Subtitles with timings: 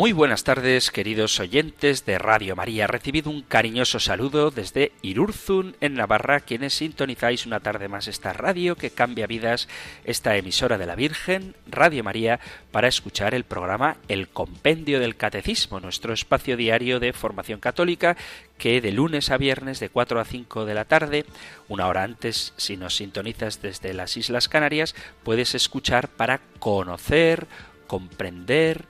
[0.00, 2.86] Muy buenas tardes, queridos oyentes de Radio María.
[2.86, 8.76] Recibido un cariñoso saludo desde Irurzun, en Navarra, quienes sintonizáis una tarde más esta radio
[8.76, 9.68] que cambia vidas,
[10.04, 12.40] esta emisora de la Virgen, Radio María,
[12.72, 18.16] para escuchar el programa El Compendio del Catecismo, nuestro espacio diario de formación católica
[18.56, 21.26] que de lunes a viernes de 4 a 5 de la tarde,
[21.68, 27.48] una hora antes, si nos sintonizas desde las Islas Canarias, puedes escuchar para conocer,
[27.86, 28.86] comprender,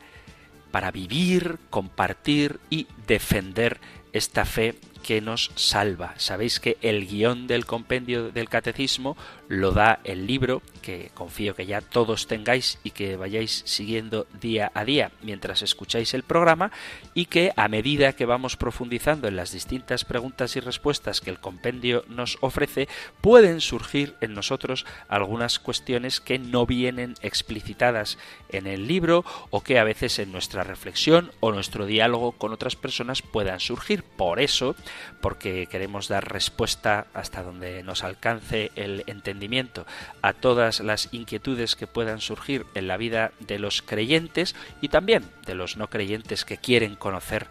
[0.71, 3.81] para vivir, compartir y defender
[4.13, 6.15] esta fe que nos salva.
[6.17, 9.17] Sabéis que el guion del compendio del catecismo
[9.49, 14.71] lo da el libro, que confío que ya todos tengáis y que vayáis siguiendo día
[14.75, 16.71] a día mientras escucháis el programa,
[17.15, 21.41] y que a medida que vamos profundizando en las distintas preguntas y respuestas que el
[21.41, 22.89] compendio nos ofrece,
[23.21, 29.79] pueden surgir en nosotros algunas cuestiones que no vienen explicitadas en el libro o que
[29.79, 34.03] a veces en nuestra reflexión o nuestro diálogo con otras personas puedan surgir.
[34.03, 34.77] Por eso,
[35.21, 39.87] porque queremos dar respuesta hasta donde nos alcance el entendimiento
[40.23, 45.25] a todas las inquietudes que puedan surgir en la vida de los creyentes y también
[45.47, 47.47] de los no creyentes que quieren conocer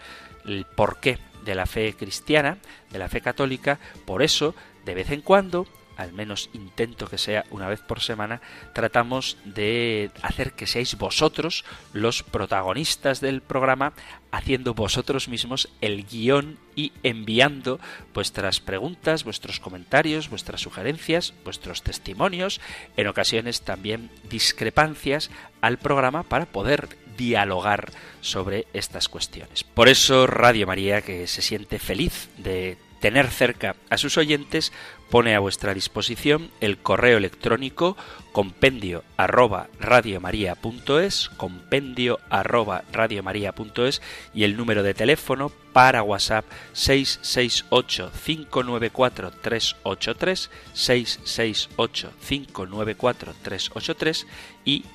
[0.45, 2.57] el porqué de la fe cristiana,
[2.91, 5.67] de la fe católica, por eso, de vez en cuando,
[5.99, 8.39] al menos intento que sea una vez por semana,
[8.73, 13.91] tratamos de hacer que seáis vosotros los protagonistas del programa,
[14.31, 17.81] haciendo vosotros mismos el guion y enviando
[18.13, 22.61] vuestras preguntas, vuestros comentarios, vuestras sugerencias, vuestros testimonios,
[22.95, 25.29] en ocasiones también discrepancias
[25.59, 26.87] al programa para poder
[27.17, 27.91] dialogar
[28.21, 29.65] sobre estas cuestiones.
[29.65, 34.71] Por eso Radio María, que se siente feliz de tener cerca a sus oyentes,
[35.09, 37.97] pone a vuestra disposición el correo electrónico
[38.31, 44.01] compendio arroba radiomaria.es, compendio arroba radiomaria.es
[44.33, 54.27] y el número de teléfono para WhatsApp 668 594 383 668 594 383
[54.65, 54.85] y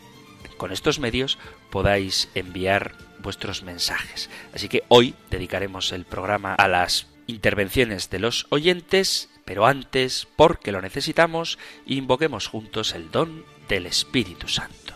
[0.57, 1.39] con estos medios
[1.71, 4.31] podáis enviar vuestros mensajes.
[4.55, 10.73] Así que hoy dedicaremos el programa a las intervenciones de los oyentes, pero antes, porque
[10.73, 14.95] lo necesitamos, invoquemos juntos el don del Espíritu Santo.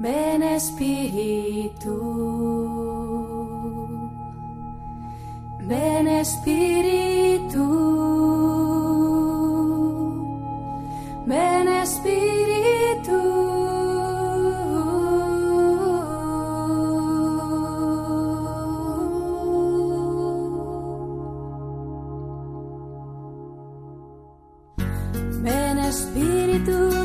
[0.00, 1.90] Ven Espíritu,
[5.66, 7.64] ven Espíritu,
[11.26, 13.57] ven Espíritu.
[25.88, 26.97] Espíritu.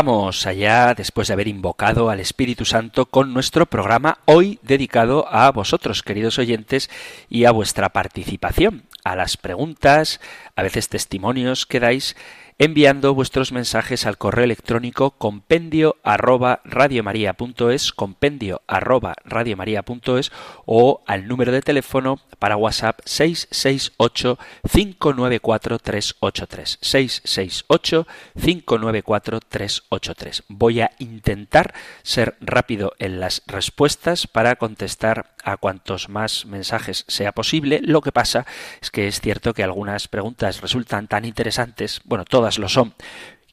[0.00, 5.50] Vamos allá después de haber invocado al Espíritu Santo con nuestro programa hoy dedicado a
[5.50, 6.88] vosotros, queridos oyentes,
[7.28, 10.20] y a vuestra participación, a las preguntas,
[10.54, 12.14] a veces testimonios que dais
[12.60, 20.32] enviando vuestros mensajes al correo electrónico compendio arroba radiomaria.es, compendio arroba radiomaria.es
[20.66, 24.38] o al número de teléfono para WhatsApp 668
[24.72, 30.42] 594 383 668 594 383.
[30.48, 37.32] Voy a intentar ser rápido en las respuestas para contestar a cuantos más mensajes sea
[37.32, 37.80] posible.
[37.82, 38.46] Lo que pasa
[38.80, 42.94] es que es cierto que algunas preguntas resultan tan interesantes, bueno, todas lo son,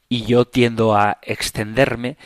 [0.08, 2.16] y yo tiendo a extenderme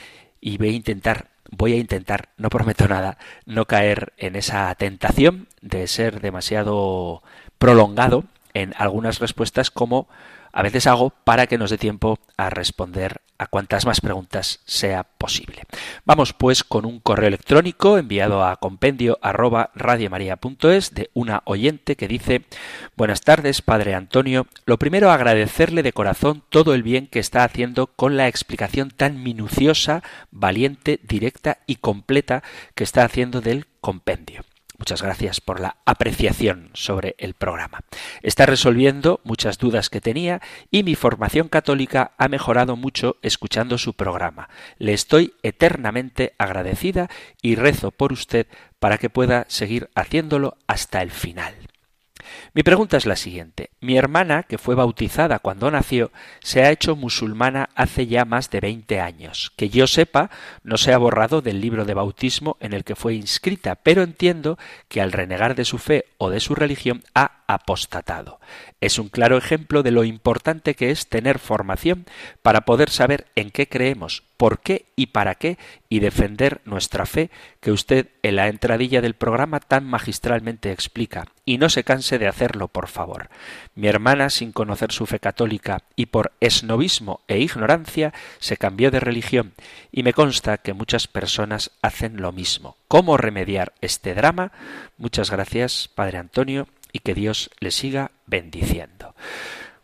[0.40, 5.48] y voy a intentar, voy a intentar, no prometo nada, no caer en esa tentación
[5.60, 7.22] de ser demasiado
[7.58, 8.24] prolongado
[8.54, 10.08] en algunas respuestas como
[10.52, 15.04] a veces hago para que nos dé tiempo a responder a cuantas más preguntas sea
[15.04, 15.62] posible.
[16.04, 22.44] Vamos pues con un correo electrónico enviado a compendio arroba de una oyente que dice
[22.96, 24.46] Buenas tardes, Padre Antonio.
[24.66, 29.22] Lo primero agradecerle de corazón todo el bien que está haciendo con la explicación tan
[29.22, 32.42] minuciosa, valiente, directa y completa
[32.74, 34.42] que está haciendo del compendio.
[34.80, 37.80] Muchas gracias por la apreciación sobre el programa.
[38.22, 43.92] Está resolviendo muchas dudas que tenía y mi formación católica ha mejorado mucho escuchando su
[43.92, 44.48] programa.
[44.78, 47.10] Le estoy eternamente agradecida
[47.42, 48.46] y rezo por usted
[48.78, 51.69] para que pueda seguir haciéndolo hasta el final.
[52.54, 53.70] Mi pregunta es la siguiente.
[53.80, 56.10] Mi hermana, que fue bautizada cuando nació,
[56.40, 59.52] se ha hecho musulmana hace ya más de veinte años.
[59.56, 60.30] Que yo sepa,
[60.62, 64.58] no se ha borrado del libro de bautismo en el que fue inscrita, pero entiendo
[64.88, 68.40] que al renegar de su fe o de su religión ha apostatado.
[68.80, 72.06] Es un claro ejemplo de lo importante que es tener formación
[72.42, 75.58] para poder saber en qué creemos, por qué y para qué
[75.90, 77.30] y defender nuestra fe
[77.60, 81.26] que usted en la entradilla del programa tan magistralmente explica.
[81.44, 83.28] Y no se canse de hacerlo, por favor.
[83.74, 89.00] Mi hermana, sin conocer su fe católica y por esnovismo e ignorancia, se cambió de
[89.00, 89.52] religión
[89.92, 92.78] y me consta que muchas personas hacen lo mismo.
[92.88, 94.52] ¿Cómo remediar este drama?
[94.96, 99.14] Muchas gracias, Padre Antonio, y que Dios le siga bendiciendo.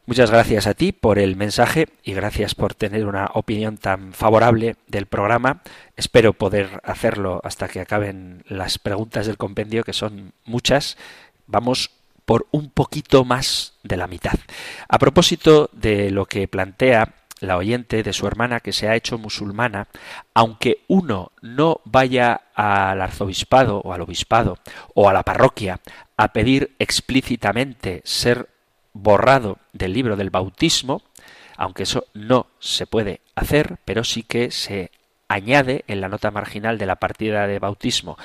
[0.09, 4.77] Muchas gracias a ti por el mensaje y gracias por tener una opinión tan favorable
[4.87, 5.63] del programa.
[5.97, 10.97] Espero poder hacerlo hasta que acaben las preguntas del compendio, que son muchas.
[11.49, 11.91] Vamos
[12.25, 14.39] por un poquito más de la mitad.
[14.89, 19.19] A propósito de lo que plantea la oyente de su hermana que se ha hecho
[19.19, 19.89] musulmana,
[20.35, 24.59] aunque uno no vaya al arzobispado o al obispado
[24.95, 25.81] o a la parroquia
[26.17, 28.49] a pedir explícitamente ser
[28.97, 31.03] borrado del libro del bautismo,
[31.57, 34.91] aunque eso no se puede hacer, pero sí que se
[35.29, 38.17] añade en la nota marginal de la partida de bautismo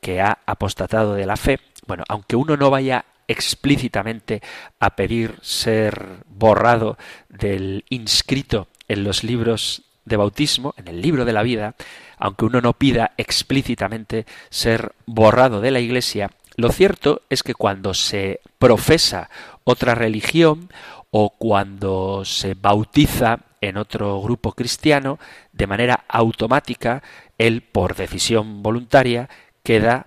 [0.00, 4.40] que ha apostatado de la fe, bueno, aunque uno no vaya explícitamente
[4.78, 6.96] a pedir ser borrado
[7.28, 11.74] del inscrito en los libros de bautismo, en el libro de la vida,
[12.18, 17.92] aunque uno no pida explícitamente ser borrado de la Iglesia, lo cierto es que cuando
[17.92, 19.28] se profesa
[19.66, 20.70] otra religión
[21.10, 25.18] o cuando se bautiza en otro grupo cristiano,
[25.52, 27.02] de manera automática,
[27.36, 29.28] él, por decisión voluntaria,
[29.64, 30.06] queda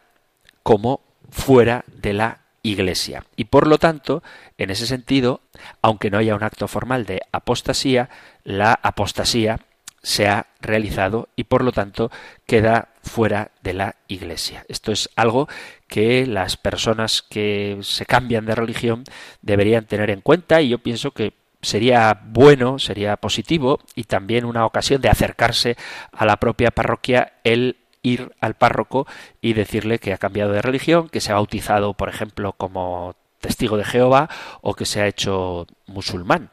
[0.64, 3.26] como fuera de la Iglesia.
[3.36, 4.24] Y por lo tanto,
[4.58, 5.42] en ese sentido,
[5.82, 8.10] aunque no haya un acto formal de apostasía,
[8.44, 9.60] la apostasía
[10.02, 12.12] se ha realizado y por lo tanto
[12.46, 14.66] queda fuera de la Iglesia.
[14.68, 15.48] Esto es algo
[15.88, 19.04] que las personas que se cambian de religión
[19.42, 24.66] deberían tener en cuenta y yo pienso que sería bueno, sería positivo y también una
[24.66, 25.76] ocasión de acercarse
[26.12, 29.08] a la propia parroquia el ir al párroco
[29.42, 33.78] y decirle que ha cambiado de religión, que se ha bautizado, por ejemplo, como testigo
[33.78, 34.30] de Jehová
[34.62, 36.50] o que se ha hecho musulmán.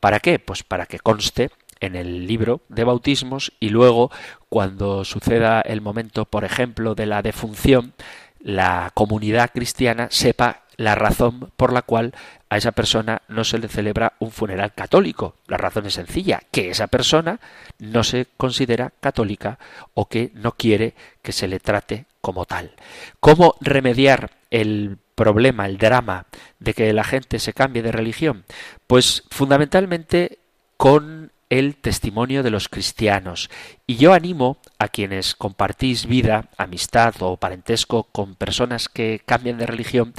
[0.00, 0.38] ¿Para qué?
[0.38, 4.10] Pues para que conste en el libro de bautismos y luego
[4.48, 7.94] cuando suceda el momento, por ejemplo, de la defunción,
[8.38, 12.14] la comunidad cristiana sepa la razón por la cual
[12.48, 15.36] a esa persona no se le celebra un funeral católico.
[15.46, 17.38] La razón es sencilla, que esa persona
[17.78, 19.58] no se considera católica
[19.92, 22.72] o que no quiere que se le trate como tal.
[23.20, 26.26] ¿Cómo remediar el problema, el drama
[26.58, 28.44] de que la gente se cambie de religión?
[28.86, 30.38] Pues fundamentalmente
[30.78, 33.50] con el testimonio de los cristianos.
[33.86, 39.66] Y yo animo a quienes compartís vida, amistad o parentesco con personas que cambian de
[39.66, 40.14] religión,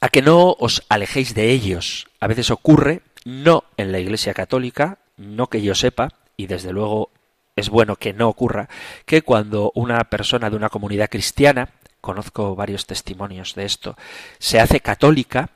[0.00, 2.08] a que no os alejéis de ellos.
[2.18, 7.10] A veces ocurre, no en la Iglesia Católica, no que yo sepa, y desde luego
[7.54, 8.68] es bueno que no ocurra,
[9.04, 11.70] que cuando una persona de una comunidad cristiana,
[12.00, 13.96] conozco varios testimonios de esto,
[14.38, 15.50] se hace católica,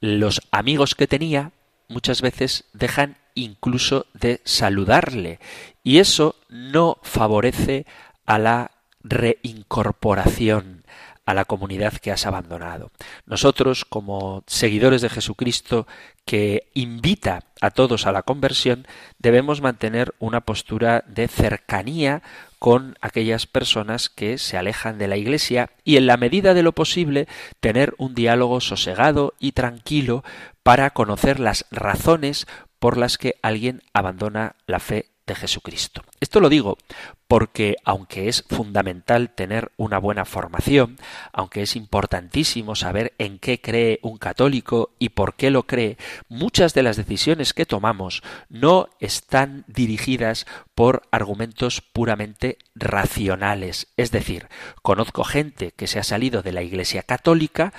[0.00, 1.52] los amigos que tenía
[1.88, 5.38] muchas veces dejan incluso de saludarle.
[5.82, 7.86] Y eso no favorece
[8.26, 8.70] a la
[9.02, 10.80] reincorporación
[11.30, 12.90] a la comunidad que has abandonado.
[13.24, 15.86] Nosotros, como seguidores de Jesucristo
[16.24, 18.86] que invita a todos a la conversión,
[19.18, 22.22] debemos mantener una postura de cercanía
[22.58, 26.72] con aquellas personas que se alejan de la Iglesia y en la medida de lo
[26.72, 27.28] posible
[27.60, 30.24] tener un diálogo sosegado y tranquilo
[30.62, 32.46] para conocer las razones
[32.80, 36.02] por las que alguien abandona la fe de Jesucristo.
[36.18, 36.76] Esto lo digo
[37.28, 40.96] porque aunque es fundamental tener una buena formación,
[41.32, 45.96] aunque es importantísimo saber en qué cree un católico y por qué lo cree,
[46.28, 53.86] muchas de las decisiones que tomamos no están dirigidas por argumentos puramente racionales.
[53.96, 54.48] Es decir,
[54.82, 57.72] conozco gente que se ha salido de la Iglesia católica,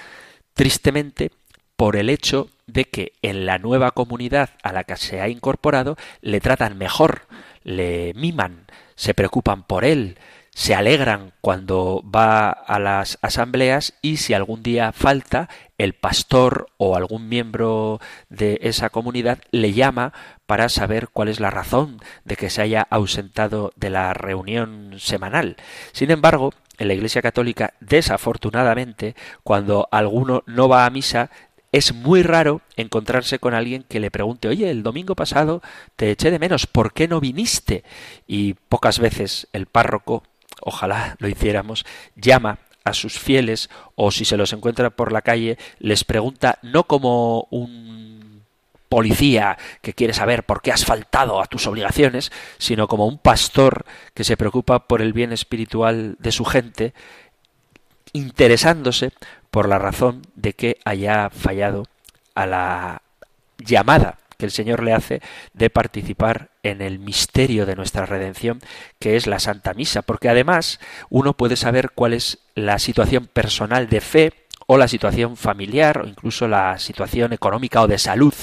[0.53, 1.31] tristemente,
[1.75, 5.97] por el hecho de que en la nueva comunidad a la que se ha incorporado
[6.21, 7.27] le tratan mejor,
[7.63, 10.17] le miman, se preocupan por él,
[10.53, 16.95] se alegran cuando va a las asambleas y si algún día falta, el pastor o
[16.95, 17.99] algún miembro
[18.29, 20.13] de esa comunidad le llama
[20.45, 25.55] para saber cuál es la razón de que se haya ausentado de la reunión semanal.
[25.93, 31.29] Sin embargo, en la Iglesia Católica, desafortunadamente, cuando alguno no va a misa,
[31.71, 35.61] es muy raro encontrarse con alguien que le pregunte, oye, el domingo pasado
[35.95, 37.83] te eché de menos, ¿por qué no viniste?
[38.27, 40.23] Y pocas veces el párroco,
[40.61, 41.85] ojalá lo hiciéramos,
[42.15, 46.85] llama a sus fieles o si se los encuentra por la calle, les pregunta no
[46.85, 48.41] como un
[48.89, 53.85] policía que quiere saber por qué has faltado a tus obligaciones, sino como un pastor
[54.13, 56.93] que se preocupa por el bien espiritual de su gente,
[58.11, 59.13] interesándose
[59.51, 61.85] por la razón de que haya fallado
[62.33, 63.01] a la
[63.57, 65.21] llamada que el Señor le hace
[65.53, 68.59] de participar en el misterio de nuestra redención,
[68.97, 70.79] que es la Santa Misa, porque además
[71.11, 74.33] uno puede saber cuál es la situación personal de fe
[74.65, 78.33] o la situación familiar o incluso la situación económica o de salud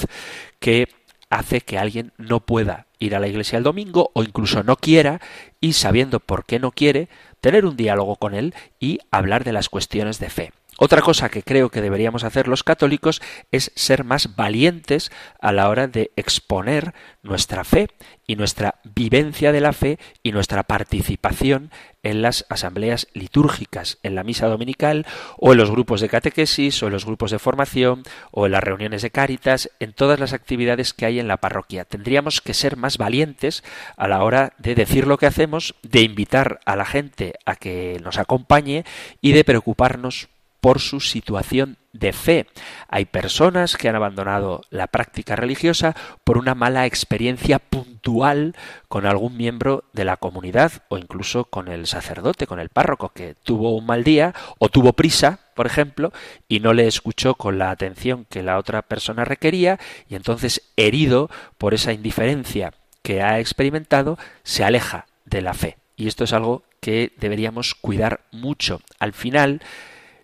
[0.59, 0.87] que
[1.29, 5.19] hace que alguien no pueda ir a la iglesia el domingo o incluso no quiera
[5.59, 7.09] y sabiendo por qué no quiere,
[7.41, 10.53] tener un diálogo con él y hablar de las cuestiones de fe.
[10.81, 13.21] Otra cosa que creo que deberíamos hacer los católicos
[13.51, 17.89] es ser más valientes a la hora de exponer nuestra fe
[18.25, 21.69] y nuestra vivencia de la fe y nuestra participación
[22.01, 25.05] en las asambleas litúrgicas, en la misa dominical
[25.37, 28.63] o en los grupos de catequesis o en los grupos de formación o en las
[28.63, 31.83] reuniones de cáritas, en todas las actividades que hay en la parroquia.
[31.83, 33.65] Tendríamos que ser más valientes
[33.97, 37.99] a la hora de decir lo que hacemos, de invitar a la gente a que
[38.01, 38.85] nos acompañe
[39.19, 40.29] y de preocuparnos
[40.61, 42.47] por su situación de fe.
[42.87, 48.55] Hay personas que han abandonado la práctica religiosa por una mala experiencia puntual
[48.87, 53.35] con algún miembro de la comunidad o incluso con el sacerdote, con el párroco, que
[53.43, 56.13] tuvo un mal día o tuvo prisa, por ejemplo,
[56.47, 61.29] y no le escuchó con la atención que la otra persona requería y entonces herido
[61.57, 65.77] por esa indiferencia que ha experimentado, se aleja de la fe.
[65.95, 68.81] Y esto es algo que deberíamos cuidar mucho.
[68.99, 69.61] Al final,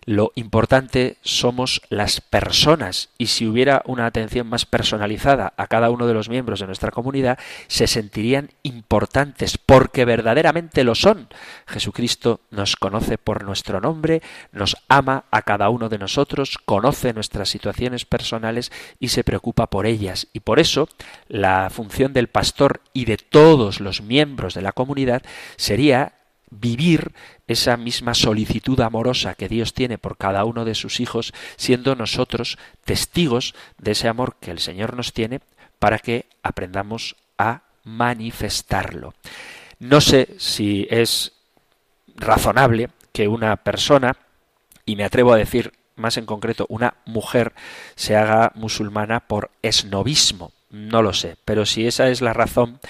[0.08, 6.06] Lo importante somos las personas y si hubiera una atención más personalizada a cada uno
[6.06, 11.26] de los miembros de nuestra comunidad, se sentirían importantes porque verdaderamente lo son.
[11.66, 14.22] Jesucristo nos conoce por nuestro nombre,
[14.52, 18.70] nos ama a cada uno de nosotros, conoce nuestras situaciones personales
[19.00, 20.28] y se preocupa por ellas.
[20.32, 20.88] Y por eso
[21.26, 25.24] la función del pastor y de todos los miembros de la comunidad
[25.56, 26.12] sería
[26.50, 27.12] vivir
[27.46, 32.58] esa misma solicitud amorosa que Dios tiene por cada uno de sus hijos, siendo nosotros
[32.84, 35.40] testigos de ese amor que el Señor nos tiene
[35.78, 39.14] para que aprendamos a manifestarlo.
[39.78, 41.32] No sé si es
[42.16, 44.16] razonable que una persona,
[44.84, 47.52] y me atrevo a decir más en concreto una mujer,
[47.94, 50.52] se haga musulmana por esnovismo.
[50.70, 52.80] No lo sé, pero si esa es la razón,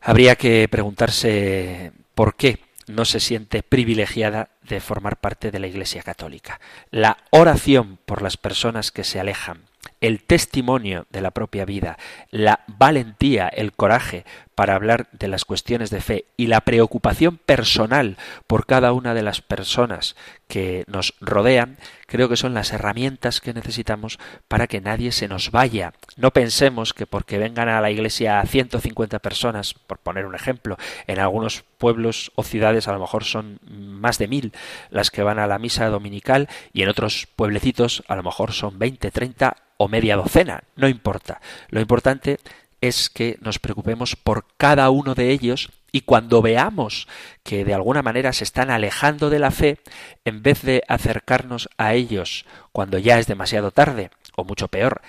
[0.00, 2.58] habría que preguntarse por qué
[2.90, 6.60] no se siente privilegiada de formar parte de la Iglesia Católica.
[6.90, 9.69] La oración por las personas que se alejan,
[10.00, 11.98] el testimonio de la propia vida,
[12.30, 18.18] la valentía, el coraje para hablar de las cuestiones de fe y la preocupación personal
[18.46, 20.16] por cada una de las personas
[20.48, 25.50] que nos rodean, creo que son las herramientas que necesitamos para que nadie se nos
[25.50, 25.94] vaya.
[26.16, 31.20] No pensemos que porque vengan a la iglesia 150 personas, por poner un ejemplo, en
[31.20, 34.52] algunos pueblos o ciudades a lo mejor son más de mil
[34.90, 38.78] las que van a la misa dominical y en otros pueblecitos a lo mejor son
[38.78, 41.40] 20, 30 o media docena, no importa.
[41.70, 42.36] Lo importante
[42.82, 47.08] es que nos preocupemos por cada uno de ellos y cuando veamos
[47.44, 49.78] que de alguna manera se están alejando de la fe,
[50.26, 55.00] en vez de acercarnos a ellos cuando ya es demasiado tarde, o mucho peor,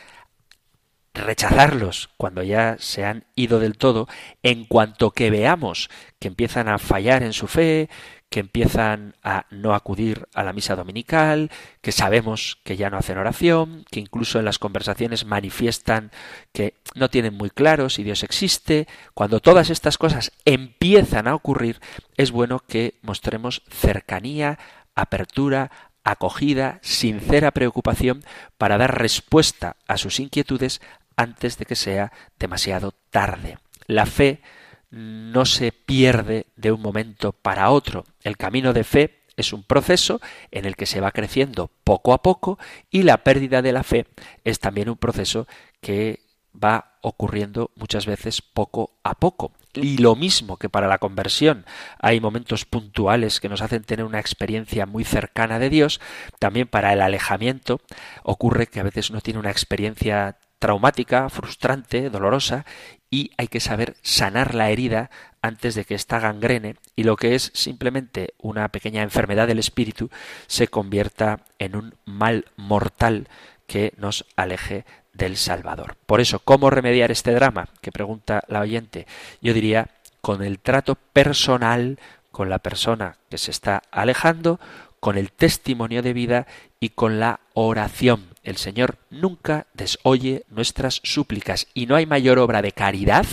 [1.13, 4.07] rechazarlos cuando ya se han ido del todo,
[4.43, 7.89] en cuanto que veamos que empiezan a fallar en su fe,
[8.31, 13.17] que empiezan a no acudir a la misa dominical, que sabemos que ya no hacen
[13.17, 16.11] oración, que incluso en las conversaciones manifiestan
[16.53, 18.87] que no tienen muy claro si Dios existe.
[19.13, 21.81] Cuando todas estas cosas empiezan a ocurrir,
[22.15, 24.57] es bueno que mostremos cercanía,
[24.95, 25.69] apertura,
[26.05, 28.23] acogida, sincera preocupación
[28.57, 30.81] para dar respuesta a sus inquietudes
[31.15, 33.57] antes de que sea demasiado tarde.
[33.87, 34.41] La fe
[34.89, 38.05] no se pierde de un momento para otro.
[38.21, 40.19] El camino de fe es un proceso
[40.51, 44.07] en el que se va creciendo poco a poco y la pérdida de la fe
[44.43, 45.47] es también un proceso
[45.79, 46.19] que
[46.53, 49.53] va ocurriendo muchas veces poco a poco.
[49.73, 51.65] Y lo mismo que para la conversión
[51.99, 56.01] hay momentos puntuales que nos hacen tener una experiencia muy cercana de Dios,
[56.39, 57.79] también para el alejamiento
[58.23, 62.65] ocurre que a veces uno tiene una experiencia traumática, frustrante, dolorosa,
[63.09, 65.09] y hay que saber sanar la herida
[65.41, 70.11] antes de que esta gangrene y lo que es simplemente una pequeña enfermedad del espíritu
[70.45, 73.27] se convierta en un mal mortal
[73.65, 75.97] que nos aleje del Salvador.
[76.05, 77.67] Por eso, ¿cómo remediar este drama?
[77.81, 79.07] que pregunta la oyente.
[79.41, 79.89] Yo diría
[80.21, 81.97] con el trato personal
[82.31, 84.59] con la persona que se está alejando,
[84.99, 86.47] con el testimonio de vida
[86.79, 88.30] y con la oración.
[88.43, 93.25] El Señor nunca desoye nuestras súplicas y no hay mayor obra de caridad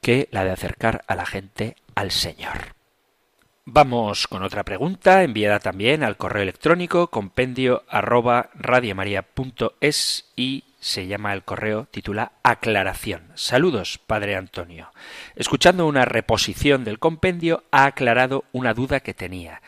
[0.00, 2.74] que la de acercar a la gente al Señor.
[3.66, 11.32] Vamos con otra pregunta enviada también al correo electrónico compendio arroba radiomaria.es y se llama
[11.32, 13.22] el correo, titula Aclaración.
[13.36, 14.92] Saludos, Padre Antonio.
[15.34, 19.62] Escuchando una reposición del compendio, ha aclarado una duda que tenía.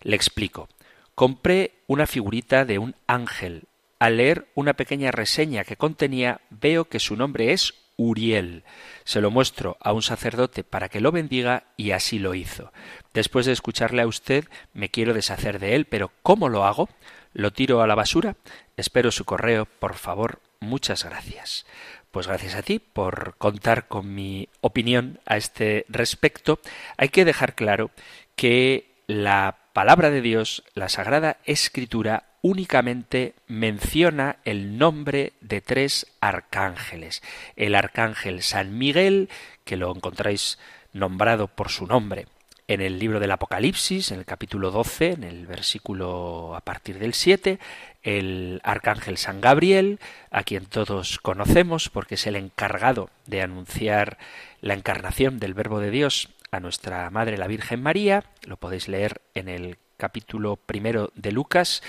[0.00, 0.70] Le explico.
[1.14, 3.64] Compré una figurita de un ángel.
[4.02, 8.64] Al leer una pequeña reseña que contenía, veo que su nombre es Uriel.
[9.04, 12.72] Se lo muestro a un sacerdote para que lo bendiga y así lo hizo.
[13.14, 16.88] Después de escucharle a usted, me quiero deshacer de él, pero ¿cómo lo hago?
[17.32, 18.34] ¿Lo tiro a la basura?
[18.76, 20.40] Espero su correo, por favor.
[20.58, 21.64] Muchas gracias.
[22.10, 26.58] Pues gracias a ti por contar con mi opinión a este respecto.
[26.96, 27.92] Hay que dejar claro
[28.34, 37.22] que la palabra de Dios, la Sagrada Escritura, únicamente menciona el nombre de tres arcángeles.
[37.56, 39.30] El arcángel San Miguel,
[39.64, 40.58] que lo encontráis
[40.92, 42.26] nombrado por su nombre
[42.68, 47.14] en el libro del Apocalipsis, en el capítulo 12, en el versículo a partir del
[47.14, 47.58] 7,
[48.02, 50.00] el arcángel San Gabriel,
[50.30, 54.18] a quien todos conocemos porque es el encargado de anunciar
[54.60, 59.20] la encarnación del Verbo de Dios a nuestra Madre la Virgen María, lo podéis leer
[59.34, 61.82] en el capítulo primero de Lucas,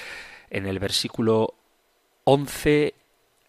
[0.54, 1.56] en el versículo
[2.24, 2.94] 11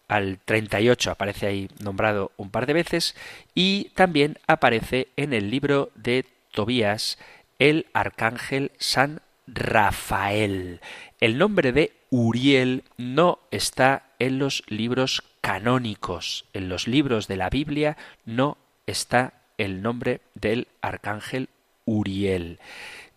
[0.07, 3.15] al 38 aparece ahí nombrado un par de veces
[3.53, 7.17] y también aparece en el libro de Tobías
[7.59, 10.81] el arcángel San Rafael.
[11.19, 16.45] El nombre de Uriel no está en los libros canónicos.
[16.53, 21.49] En los libros de la Biblia no está el nombre del arcángel
[21.85, 22.59] Uriel.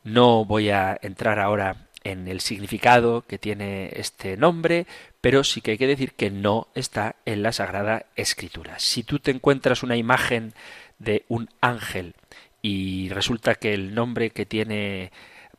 [0.04, 4.86] No voy a entrar ahora en el significado que tiene este nombre,
[5.20, 8.78] pero sí que hay que decir que no está en la Sagrada Escritura.
[8.78, 10.54] Si tú te encuentras una imagen
[10.98, 12.14] de un ángel
[12.62, 15.12] y resulta que el nombre que tiene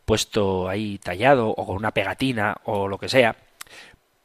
[0.06, 3.36] puesto ahí tallado o con una pegatina o lo que sea,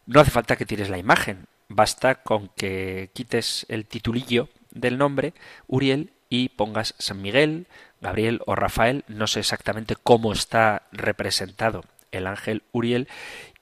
[0.06, 5.34] no hace falta que tires la imagen, basta con que quites el titulillo del nombre,
[5.66, 7.66] Uriel, y pongas San Miguel,
[8.00, 11.84] Gabriel o Rafael, no sé exactamente cómo está representado
[12.14, 13.08] el ángel Uriel,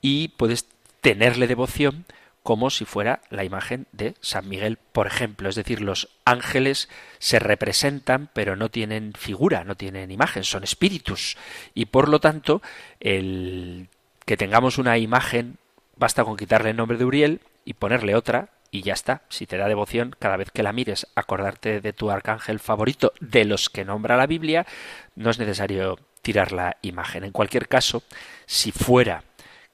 [0.00, 0.66] y puedes
[1.00, 2.04] tenerle devoción
[2.42, 5.48] como si fuera la imagen de San Miguel, por ejemplo.
[5.48, 6.88] Es decir, los ángeles
[7.18, 11.36] se representan, pero no tienen figura, no tienen imagen, son espíritus.
[11.74, 12.60] Y por lo tanto,
[12.98, 13.88] el
[14.24, 15.58] que tengamos una imagen,
[15.96, 19.22] basta con quitarle el nombre de Uriel y ponerle otra, y ya está.
[19.28, 23.44] Si te da devoción, cada vez que la mires, acordarte de tu arcángel favorito, de
[23.44, 24.66] los que nombra la Biblia,
[25.14, 27.24] no es necesario tirar la imagen.
[27.24, 28.02] En cualquier caso,
[28.46, 29.24] si fuera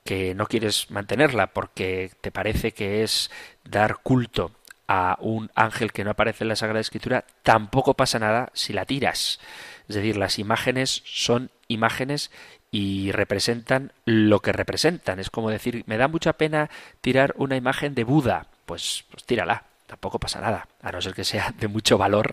[0.05, 3.31] que no quieres mantenerla porque te parece que es
[3.65, 4.53] dar culto
[4.89, 8.87] a un ángel que no aparece en la Sagrada Escritura, tampoco pasa nada si la
[8.87, 9.39] tiras.
[9.87, 12.31] Es decir, las imágenes son imágenes
[12.71, 15.21] y representan lo que representan.
[15.21, 16.71] Es como decir, me da mucha pena
[17.03, 18.47] tirar una imagen de Buda.
[18.65, 20.69] Pues, pues tírala, tampoco pasa nada.
[20.83, 22.33] A no ser que sea de mucho valor,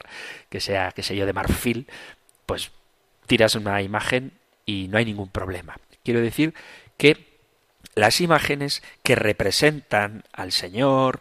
[0.49, 1.88] que sea, que sé yo, de marfil,
[2.45, 2.71] pues
[3.25, 4.33] tiras una imagen
[4.65, 5.77] y no hay ningún problema.
[6.03, 6.53] Quiero decir
[6.97, 7.39] que
[7.95, 11.19] las imágenes que representan al Señor,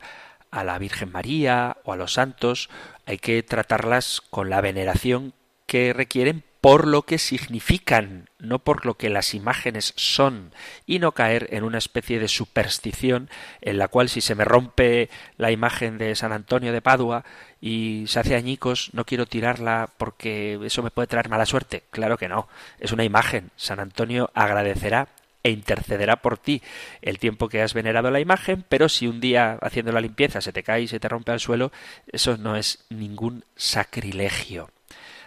[0.50, 2.68] a la Virgen María o a los santos,
[3.06, 5.32] hay que tratarlas con la veneración
[5.66, 10.50] que requieren por lo que significan, no por lo que las imágenes son,
[10.87, 13.29] y no caer en una especie de superstición
[13.61, 17.27] en la cual si se me rompe la imagen de San Antonio de Padua
[17.61, 21.83] y se hace añicos, no quiero tirarla porque eso me puede traer mala suerte.
[21.90, 22.48] Claro que no,
[22.81, 23.50] es una imagen.
[23.57, 25.09] San Antonio agradecerá
[25.42, 26.62] e intercederá por ti
[27.03, 30.55] el tiempo que has venerado la imagen, pero si un día haciendo la limpieza se
[30.55, 31.72] te cae y se te rompe al suelo,
[32.11, 34.70] eso no es ningún sacrilegio.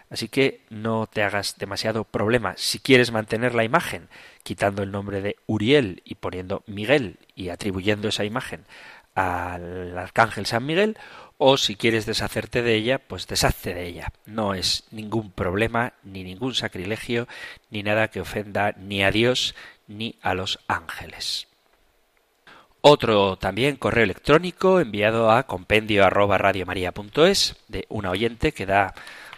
[0.09, 2.53] Así que no te hagas demasiado problema.
[2.57, 4.07] Si quieres mantener la imagen,
[4.43, 8.65] quitando el nombre de Uriel y poniendo Miguel y atribuyendo esa imagen
[9.15, 10.97] al arcángel San Miguel,
[11.37, 14.13] o si quieres deshacerte de ella, pues deshazte de ella.
[14.25, 17.27] No es ningún problema, ni ningún sacrilegio,
[17.69, 19.55] ni nada que ofenda ni a Dios
[19.87, 21.47] ni a los ángeles.
[22.81, 28.93] Otro también correo electrónico enviado a compendio de una oyente que da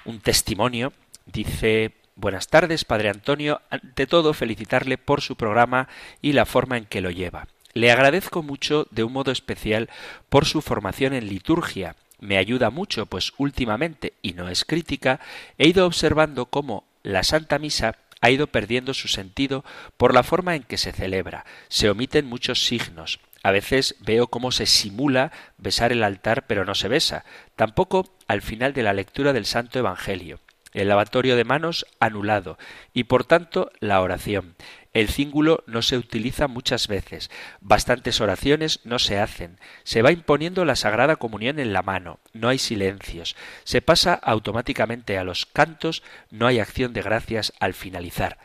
[0.05, 0.93] un testimonio.
[1.25, 3.61] Dice Buenas tardes, Padre Antonio.
[3.69, 5.87] Ante todo, felicitarle por su programa
[6.21, 7.47] y la forma en que lo lleva.
[7.73, 9.89] Le agradezco mucho de un modo especial
[10.27, 11.95] por su formación en liturgia.
[12.19, 15.21] Me ayuda mucho, pues últimamente, y no es crítica,
[15.57, 19.63] he ido observando cómo la Santa Misa ha ido perdiendo su sentido
[19.95, 21.45] por la forma en que se celebra.
[21.69, 23.21] Se omiten muchos signos.
[23.43, 27.23] A veces veo cómo se simula besar el altar pero no se besa.
[27.55, 30.39] Tampoco al final de la lectura del Santo Evangelio.
[30.71, 32.59] El lavatorio de manos anulado
[32.93, 34.55] y por tanto la oración.
[34.91, 37.29] El cíngulo no se utiliza muchas veces,
[37.61, 42.49] bastantes oraciones no se hacen, se va imponiendo la Sagrada Comunión en la mano, no
[42.49, 48.39] hay silencios, se pasa automáticamente a los cantos, no hay acción de gracias al finalizar.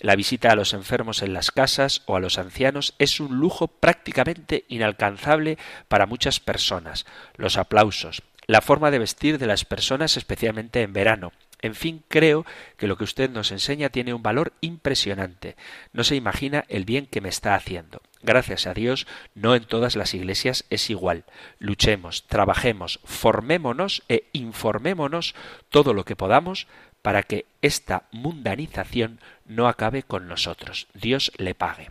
[0.00, 3.68] La visita a los enfermos en las casas o a los ancianos es un lujo
[3.68, 5.58] prácticamente inalcanzable
[5.88, 7.04] para muchas personas.
[7.36, 11.32] Los aplausos, la forma de vestir de las personas especialmente en verano,
[11.62, 12.46] en fin, creo
[12.78, 15.56] que lo que usted nos enseña tiene un valor impresionante.
[15.92, 18.00] No se imagina el bien que me está haciendo.
[18.22, 21.24] Gracias a Dios, no en todas las iglesias es igual.
[21.58, 25.34] Luchemos, trabajemos, formémonos e informémonos
[25.68, 26.66] todo lo que podamos
[27.02, 30.86] para que esta mundanización no acabe con nosotros.
[30.94, 31.90] Dios le pague.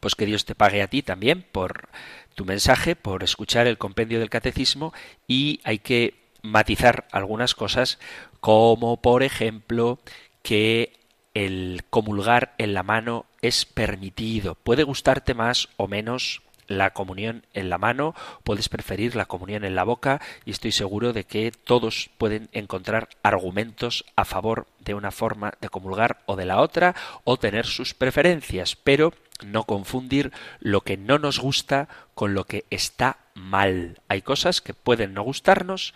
[0.00, 1.88] Pues que Dios te pague a ti también por
[2.34, 4.94] tu mensaje, por escuchar el compendio del catecismo
[5.26, 7.98] y hay que matizar algunas cosas
[8.40, 9.98] como por ejemplo
[10.42, 10.94] que
[11.34, 14.54] el comulgar en la mano es permitido.
[14.54, 19.74] Puede gustarte más o menos la comunión en la mano, puedes preferir la comunión en
[19.74, 25.10] la boca y estoy seguro de que todos pueden encontrar argumentos a favor de una
[25.10, 29.12] forma de comulgar o de la otra o tener sus preferencias, pero
[29.44, 34.00] no confundir lo que no nos gusta con lo que está mal.
[34.06, 35.92] Hay cosas que pueden no gustarnos,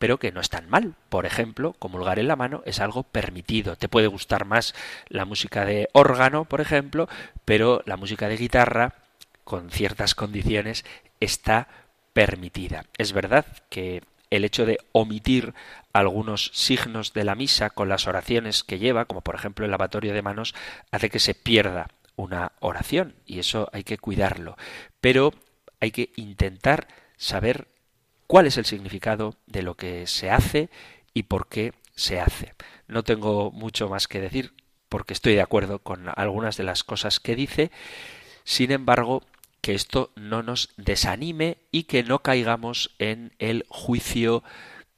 [0.00, 0.94] pero que no están mal.
[1.10, 3.76] Por ejemplo, comulgar en la mano es algo permitido.
[3.76, 4.74] Te puede gustar más
[5.08, 7.08] la música de órgano, por ejemplo,
[7.44, 8.94] pero la música de guitarra,
[9.48, 10.84] con ciertas condiciones,
[11.20, 11.68] está
[12.12, 12.84] permitida.
[12.98, 15.54] Es verdad que el hecho de omitir
[15.94, 20.12] algunos signos de la misa con las oraciones que lleva, como por ejemplo el lavatorio
[20.12, 20.54] de manos,
[20.90, 24.58] hace que se pierda una oración y eso hay que cuidarlo.
[25.00, 25.32] Pero
[25.80, 27.68] hay que intentar saber
[28.26, 30.68] cuál es el significado de lo que se hace
[31.14, 32.52] y por qué se hace.
[32.86, 34.52] No tengo mucho más que decir
[34.90, 37.70] porque estoy de acuerdo con algunas de las cosas que dice.
[38.44, 39.22] Sin embargo,
[39.60, 44.42] que esto no nos desanime y que no caigamos en el juicio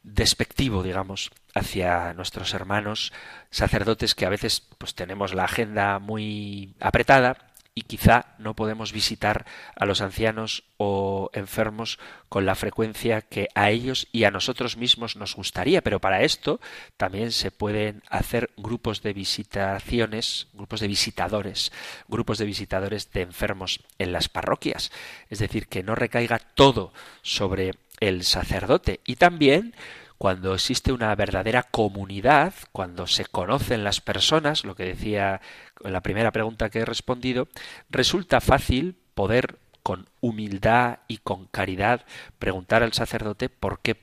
[0.02, 3.12] despectivo, digamos, hacia nuestros hermanos
[3.50, 9.46] sacerdotes que a veces pues tenemos la agenda muy apretada y quizá no podemos visitar
[9.76, 15.16] a los ancianos o enfermos con la frecuencia que a ellos y a nosotros mismos
[15.16, 16.60] nos gustaría, pero para esto
[16.96, 21.72] también se pueden hacer grupos de visitaciones, grupos de visitadores,
[22.08, 24.90] grupos de visitadores de enfermos en las parroquias,
[25.28, 29.00] es decir, que no recaiga todo sobre el sacerdote.
[29.04, 29.74] Y también
[30.20, 35.40] cuando existe una verdadera comunidad, cuando se conocen las personas, lo que decía
[35.82, 37.48] en la primera pregunta que he respondido,
[37.88, 42.04] resulta fácil poder con humildad y con caridad
[42.38, 43.96] preguntar al sacerdote por qué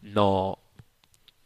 [0.00, 0.58] no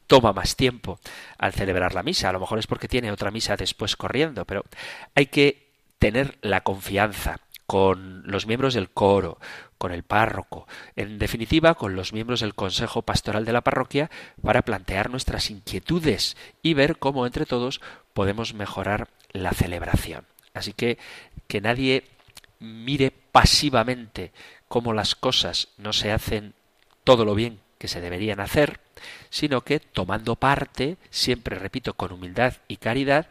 [0.07, 1.01] toma más tiempo
[1.37, 2.29] al celebrar la misa.
[2.29, 4.63] A lo mejor es porque tiene otra misa después corriendo, pero
[5.17, 9.41] hay que tener la confianza con los miembros del coro,
[9.83, 14.63] con el párroco, en definitiva con los miembros del Consejo Pastoral de la Parroquia para
[14.63, 17.81] plantear nuestras inquietudes y ver cómo entre todos
[18.13, 20.25] podemos mejorar la celebración.
[20.55, 20.99] Así que
[21.49, 22.05] que nadie
[22.61, 24.31] mire pasivamente
[24.69, 26.55] cómo las cosas no se hacen
[27.03, 28.79] todo lo bien que se deberían hacer,
[29.31, 33.27] sino que tomando parte, siempre repito, con humildad y caridad,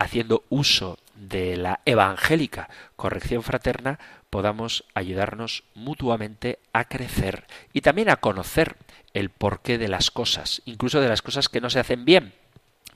[0.00, 4.00] haciendo uso de la evangélica corrección fraterna,
[4.32, 8.78] podamos ayudarnos mutuamente a crecer y también a conocer
[9.12, 12.32] el porqué de las cosas, incluso de las cosas que no se hacen bien.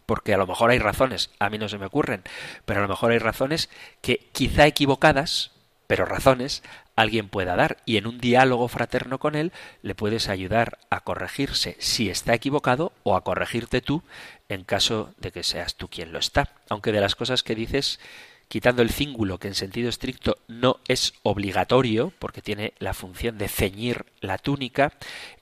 [0.06, 2.22] Porque a lo mejor hay razones, a mí no se me ocurren,
[2.64, 3.68] pero a lo mejor hay razones
[4.00, 5.50] que quizá equivocadas,
[5.86, 6.62] pero razones
[6.96, 11.76] alguien pueda dar y en un diálogo fraterno con él le puedes ayudar a corregirse
[11.80, 14.02] si está equivocado o a corregirte tú
[14.48, 16.54] en caso de que seas tú quien lo está.
[16.70, 18.00] Aunque de las cosas que dices,
[18.48, 23.48] quitando el cíngulo que en sentido estricto no es obligatorio, porque tiene la función de
[23.48, 24.92] ceñir la túnica,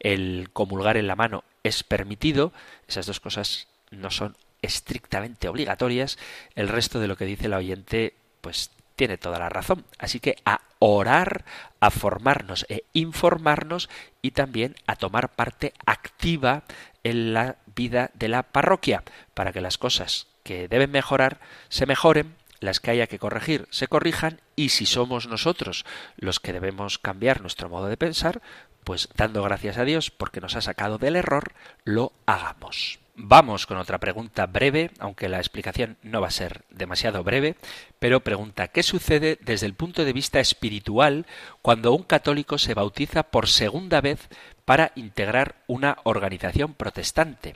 [0.01, 2.53] el comulgar en la mano es permitido,
[2.89, 6.19] esas dos cosas no son estrictamente obligatorias,
[6.55, 9.85] el resto de lo que dice la oyente pues tiene toda la razón.
[9.99, 11.45] Así que a orar,
[11.81, 13.89] a formarnos e informarnos
[14.23, 16.65] y también a tomar parte activa
[17.03, 19.03] en la vida de la parroquia
[19.35, 22.35] para que las cosas que deben mejorar se mejoren,
[22.65, 25.85] las que haya que corregir se corrijan y si somos nosotros
[26.17, 28.41] los que debemos cambiar nuestro modo de pensar,
[28.85, 31.53] pues dando gracias a Dios porque nos ha sacado del error,
[31.85, 32.99] lo hagamos.
[33.17, 37.55] Vamos con otra pregunta breve, aunque la explicación no va a ser demasiado breve,
[38.01, 41.27] pero pregunta ¿qué sucede desde el punto de vista espiritual
[41.63, 44.29] cuando un católico se bautiza por segunda vez
[44.65, 47.55] para integrar una organización protestante?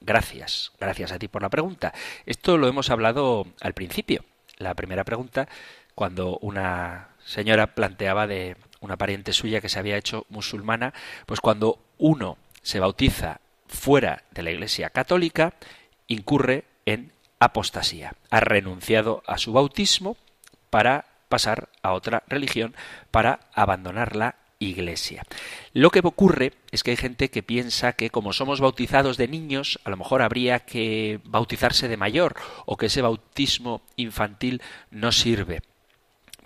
[0.00, 1.92] Gracias, gracias a ti por la pregunta.
[2.24, 4.24] Esto lo hemos hablado al principio.
[4.60, 5.48] La primera pregunta,
[5.94, 10.92] cuando una señora planteaba de una pariente suya que se había hecho musulmana,
[11.24, 15.54] pues cuando uno se bautiza fuera de la Iglesia católica,
[16.08, 18.12] incurre en apostasía.
[18.28, 20.18] Ha renunciado a su bautismo
[20.68, 22.74] para pasar a otra religión,
[23.10, 25.24] para abandonar la Iglesia.
[25.72, 29.80] Lo que ocurre es que hay gente que piensa que como somos bautizados de niños,
[29.84, 35.62] a lo mejor habría que bautizarse de mayor o que ese bautismo infantil no sirve.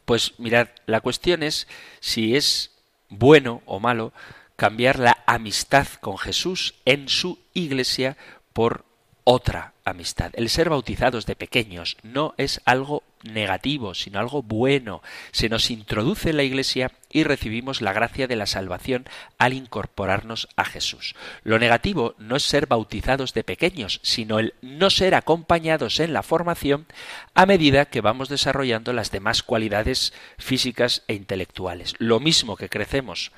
[0.05, 1.67] Pues mirad, la cuestión es
[2.01, 2.71] si es
[3.09, 4.13] bueno o malo
[4.57, 8.17] cambiar la amistad con Jesús en su iglesia
[8.53, 8.85] por
[9.25, 10.31] otra amistad.
[10.35, 15.03] El ser bautizados de pequeños no es algo negativo, sino algo bueno.
[15.33, 19.07] Se nos introduce en la Iglesia y recibimos la gracia de la salvación
[19.39, 21.15] al incorporarnos a Jesús.
[21.43, 26.23] Lo negativo no es ser bautizados de pequeños, sino el no ser acompañados en la
[26.23, 26.87] formación
[27.35, 31.95] a medida que vamos desarrollando las demás cualidades físicas e intelectuales.
[31.99, 33.33] Lo mismo que crecemos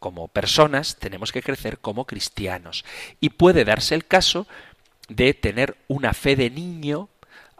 [0.00, 2.84] como personas, tenemos que crecer como cristianos.
[3.20, 4.48] Y puede darse el caso
[5.08, 7.08] de tener una fe de niño,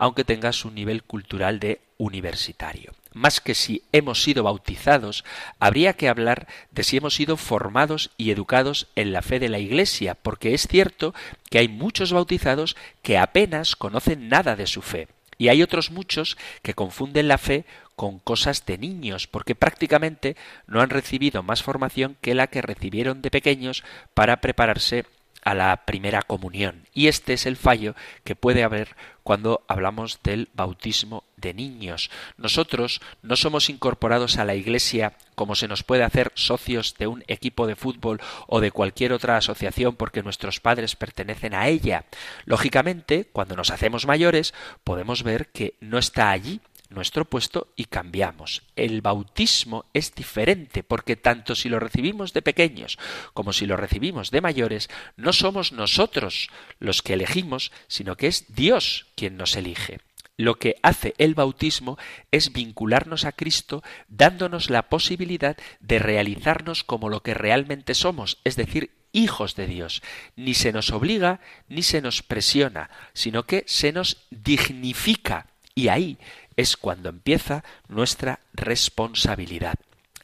[0.01, 2.95] aunque tengas un nivel cultural de universitario.
[3.13, 5.25] más que si hemos sido bautizados,
[5.59, 9.59] habría que hablar de si hemos sido formados y educados en la fe de la
[9.59, 11.13] Iglesia, porque es cierto
[11.51, 15.09] que hay muchos bautizados que apenas conocen nada de su fe.
[15.39, 17.65] Y hay otros muchos que confunden la fe
[17.97, 20.37] con cosas de niños, porque prácticamente
[20.67, 23.83] no han recibido más formación que la que recibieron de pequeños
[24.15, 25.05] para prepararse
[25.43, 26.87] a la primera comunión.
[26.93, 32.11] Y este es el fallo que puede haber cuando hablamos del bautismo de niños.
[32.37, 37.25] Nosotros no somos incorporados a la Iglesia como se nos puede hacer socios de un
[37.27, 42.05] equipo de fútbol o de cualquier otra asociación porque nuestros padres pertenecen a ella.
[42.45, 44.53] Lógicamente, cuando nos hacemos mayores,
[44.85, 48.63] podemos ver que no está allí nuestro puesto y cambiamos.
[48.77, 52.99] El bautismo es diferente porque tanto si lo recibimos de pequeños
[53.33, 58.55] como si lo recibimos de mayores, no somos nosotros los que elegimos, sino que es
[58.55, 60.01] Dios quien nos elige.
[60.37, 61.99] Lo que hace el bautismo
[62.31, 68.57] es vincularnos a Cristo dándonos la posibilidad de realizarnos como lo que realmente somos, es
[68.57, 70.03] decir, hijos de Dios.
[70.37, 75.47] Ni se nos obliga ni se nos presiona, sino que se nos dignifica.
[75.75, 76.19] Y ahí
[76.61, 79.75] es cuando empieza nuestra responsabilidad.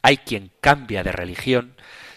[0.02, 1.76] Hay quien cambia de religión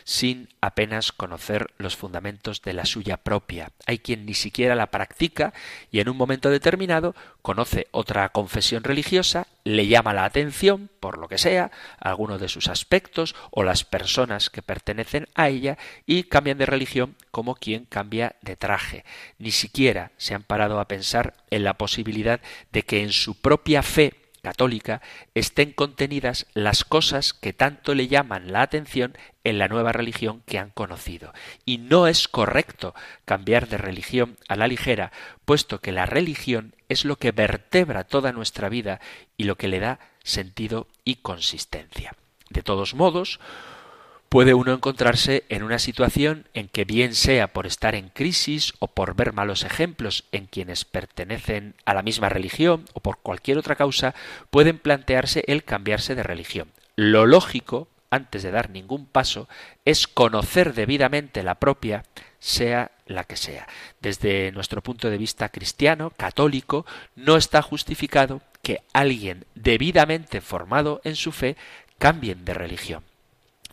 [0.10, 3.70] sin apenas conocer los fundamentos de la suya propia.
[3.86, 5.54] Hay quien ni siquiera la practica
[5.92, 11.28] y en un momento determinado conoce otra confesión religiosa, le llama la atención, por lo
[11.28, 11.70] que sea,
[12.00, 17.16] alguno de sus aspectos o las personas que pertenecen a ella y cambian de religión
[17.30, 19.06] como quien cambia de traje.
[19.38, 22.42] Ni siquiera se han parado a pensar en la posibilidad
[22.72, 25.02] de que en su propia fe católica
[25.36, 29.18] estén contenidas las cosas que tanto le llaman la atención
[29.50, 31.34] en la nueva religión que han conocido.
[31.66, 32.94] Y no es correcto
[33.26, 35.12] cambiar de religión a la ligera,
[35.46, 39.00] puesto que la religión es lo que vertebra toda nuestra vida
[39.38, 42.16] y lo que le da sentido y consistencia.
[42.50, 43.40] De todos modos,
[44.30, 48.88] puede uno encontrarse en una situación en que bien sea por estar en crisis o
[48.88, 53.76] por ver malos ejemplos en quienes pertenecen a la misma religión o por cualquier otra
[53.76, 54.14] causa,
[54.52, 56.72] pueden plantearse el cambiarse de religión.
[56.96, 59.48] Lo lógico, antes de dar ningún paso,
[59.86, 62.06] es conocer debidamente la propia,
[62.40, 63.68] sea la que sea.
[64.02, 71.16] Desde nuestro punto de vista cristiano, católico, no está justificado que alguien debidamente formado en
[71.16, 71.56] su fe
[71.98, 73.04] cambien de religión.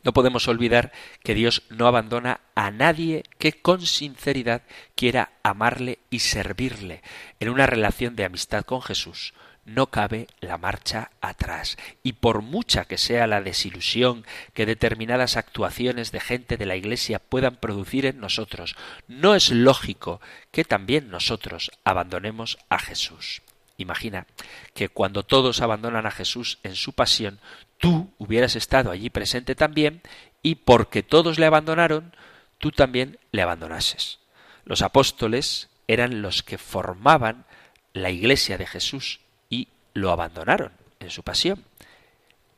[0.02, 0.92] No podemos olvidar
[1.24, 4.62] que Dios no abandona a nadie que con sinceridad
[4.94, 7.02] quiera amarle y servirle.
[7.40, 9.34] En una relación de amistad con Jesús
[9.66, 11.76] no cabe la marcha atrás.
[12.02, 14.24] Y por mucha que sea la desilusión
[14.54, 18.76] que determinadas actuaciones de gente de la Iglesia puedan producir en nosotros,
[19.08, 20.20] no es lógico
[20.52, 23.42] que también nosotros abandonemos a Jesús.
[23.76, 24.26] Imagina
[24.72, 27.40] que cuando todos abandonan a Jesús en su pasión,
[27.76, 30.00] tú hubieras estado allí presente también
[30.42, 32.14] y porque todos le abandonaron,
[32.58, 34.20] tú también le abandonases.
[34.64, 37.44] Los apóstoles eran los que formaban
[37.92, 39.20] la iglesia de Jesús
[39.96, 41.64] lo abandonaron en su pasión.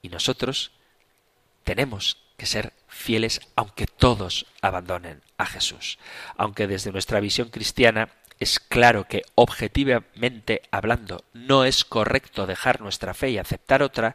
[0.02, 0.72] Y nosotros
[1.64, 5.98] tenemos que ser fieles aunque todos abandonen a Jesús.
[6.36, 13.14] Aunque desde nuestra visión cristiana es claro que objetivamente hablando no es correcto dejar nuestra
[13.14, 14.14] fe y aceptar otra,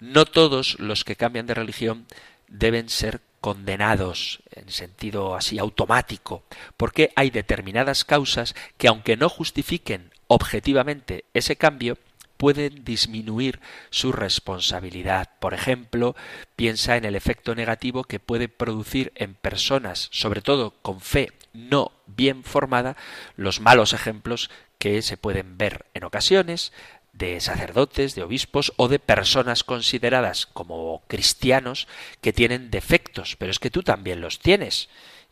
[0.00, 2.06] no todos los que cambian de religión
[2.48, 6.44] deben ser condenados en sentido así automático,
[6.76, 11.98] porque hay determinadas causas que aunque no justifiquen objetivamente ese cambio,
[12.42, 15.30] pueden disminuir su responsabilidad.
[15.38, 16.16] Por ejemplo,
[16.56, 21.92] piensa en el efecto negativo que puede producir en personas, sobre todo con fe no
[22.08, 22.96] bien formada,
[23.36, 26.72] los malos ejemplos que se pueden ver en ocasiones
[27.12, 31.86] de sacerdotes, de obispos o de personas consideradas como cristianos
[32.20, 34.88] que tienen defectos, pero es que tú también los tienes.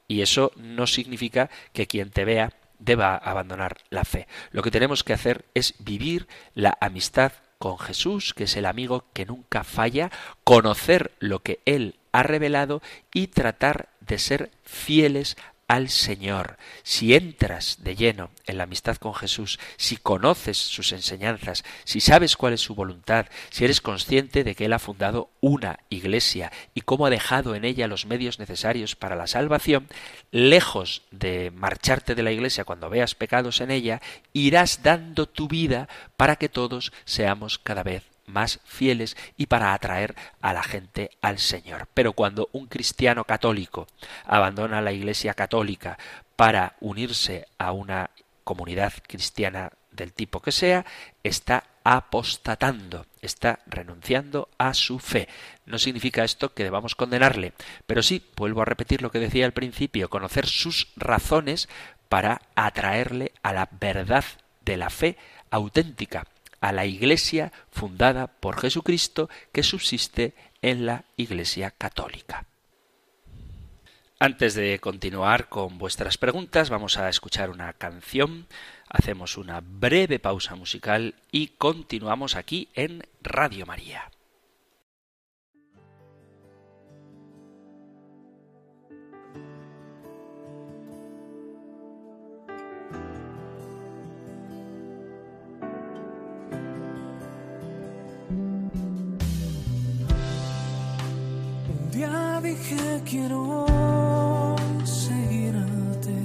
[0.06, 4.26] Y eso no significa que quien te vea deba abandonar la fe.
[4.50, 9.04] Lo que tenemos que hacer es vivir la amistad con Jesús, que es el amigo
[9.12, 10.10] que nunca falla,
[10.44, 15.36] conocer lo que Él ha revelado y tratar de ser fieles
[15.70, 16.56] al Señor.
[16.82, 22.36] Si entras de lleno en la amistad con Jesús, si conoces sus enseñanzas, si sabes
[22.36, 26.80] cuál es su voluntad, si eres consciente de que Él ha fundado una iglesia y
[26.80, 29.86] cómo ha dejado en ella los medios necesarios para la salvación,
[30.32, 34.02] lejos de marcharte de la iglesia cuando veas pecados en ella,
[34.32, 40.14] irás dando tu vida para que todos seamos cada vez más fieles y para atraer
[40.40, 41.88] a la gente al Señor.
[41.94, 43.86] Pero cuando un cristiano católico
[44.24, 45.98] abandona la Iglesia católica
[46.36, 48.10] para unirse a una
[48.44, 50.86] comunidad cristiana del tipo que sea,
[51.22, 55.28] está apostatando, está renunciando a su fe.
[55.66, 57.52] No significa esto que debamos condenarle,
[57.86, 61.68] pero sí, vuelvo a repetir lo que decía al principio, conocer sus razones
[62.08, 64.24] para atraerle a la verdad
[64.62, 65.16] de la fe
[65.50, 66.26] auténtica,
[66.60, 72.46] a la Iglesia fundada por Jesucristo que subsiste en la Iglesia católica.
[74.18, 78.46] Antes de continuar con vuestras preguntas, vamos a escuchar una canción,
[78.86, 84.10] hacemos una breve pausa musical y continuamos aquí en Radio María.
[102.42, 103.66] Dije quiero
[104.84, 106.16] seguirte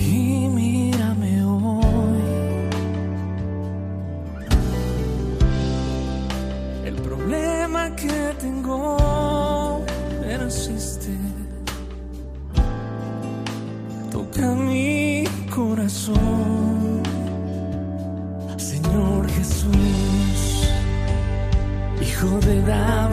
[0.00, 2.22] y mírame hoy.
[6.84, 8.96] El problema que tengo
[10.20, 11.16] persiste.
[14.10, 15.24] Toca mi
[15.54, 17.02] corazón,
[18.56, 20.68] Señor Jesús,
[22.00, 23.07] Hijo de David.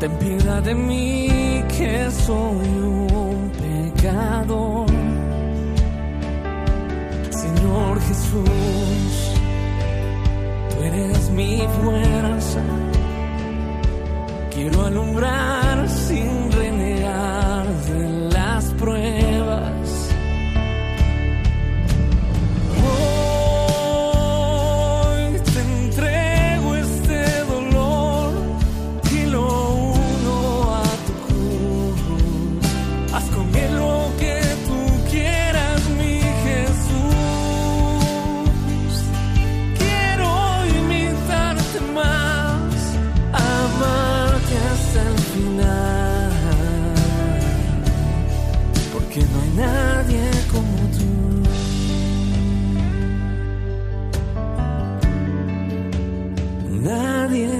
[0.00, 1.28] Ten piedad de mí
[1.76, 4.86] que soy un pecador.
[7.30, 9.32] Señor Jesús,
[10.70, 12.62] tú eres mi fuerza.
[14.54, 16.27] Quiero alumbrar sin
[57.28, 57.57] Nadie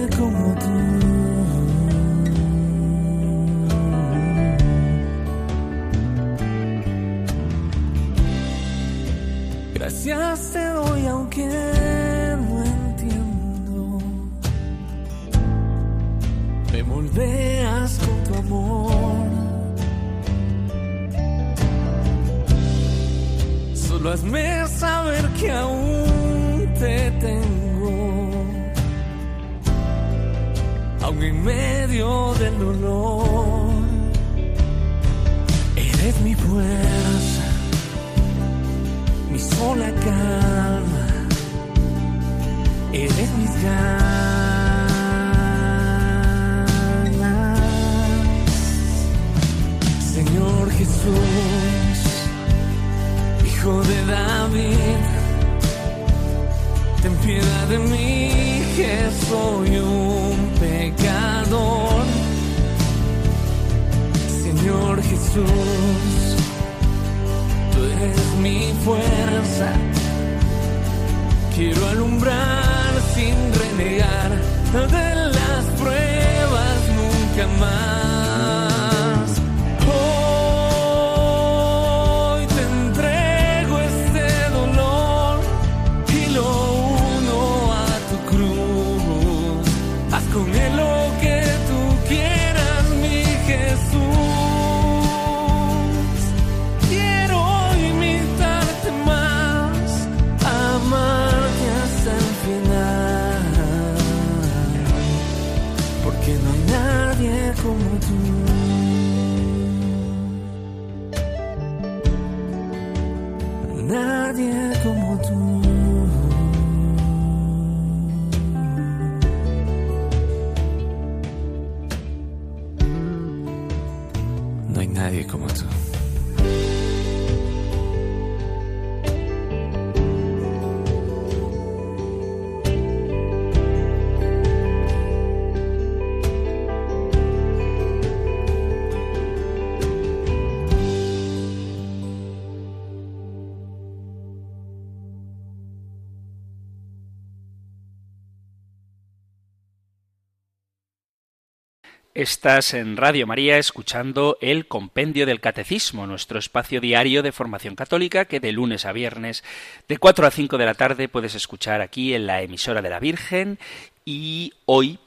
[152.18, 158.24] Estás en Radio María escuchando el Compendio del Catecismo, nuestro espacio diario de formación católica
[158.24, 159.44] que de lunes a viernes
[159.86, 162.98] de 4 a 5 de la tarde puedes escuchar aquí en la emisora de la
[162.98, 163.60] Virgen
[164.04, 164.98] y hoy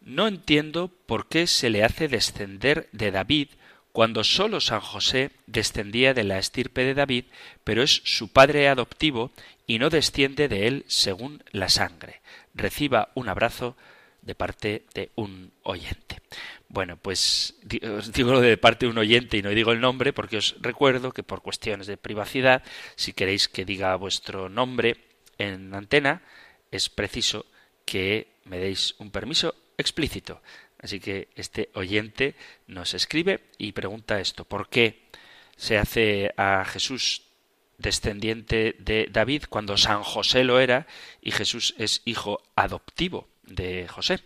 [0.00, 3.50] no entiendo por qué se le hace descender de David
[3.94, 7.26] cuando sólo San José descendía de la estirpe de David,
[7.62, 9.30] pero es su padre adoptivo
[9.68, 12.20] y no desciende de él según la sangre.
[12.54, 13.76] Reciba un abrazo
[14.20, 16.18] de parte de un oyente.
[16.68, 17.54] Bueno, pues
[17.96, 20.56] os digo lo de parte de un oyente y no digo el nombre porque os
[20.60, 22.64] recuerdo que por cuestiones de privacidad,
[22.96, 24.96] si queréis que diga vuestro nombre
[25.38, 26.20] en antena,
[26.72, 27.46] es preciso
[27.84, 30.42] que me deis un permiso explícito.
[30.84, 32.34] Así que este oyente
[32.66, 35.08] nos escribe y pregunta esto, ¿por qué
[35.56, 37.22] se hace a Jesús
[37.78, 40.86] descendiente de David cuando San José lo era
[41.22, 44.20] y Jesús es hijo adoptivo de José?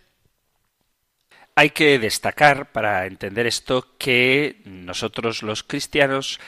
[1.54, 6.40] Hay que destacar para entender esto que nosotros los cristianos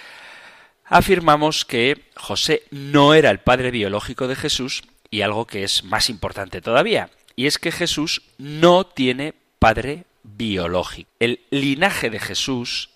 [0.87, 6.11] afirmamos que José no era el padre biológico de Jesús y algo que es más
[6.11, 11.09] importante todavía, y es que Jesús no tiene padre biológico.
[11.21, 12.91] El linaje de Jesús,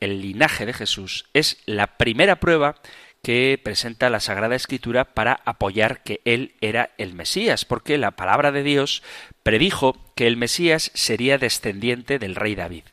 [0.00, 2.74] el linaje de Jesús es la primera prueba
[3.22, 8.50] que presenta la Sagrada Escritura para apoyar que él era el Mesías, porque la palabra
[8.50, 9.02] de Dios
[9.42, 12.84] predijo que el Mesías sería descendiente del rey David.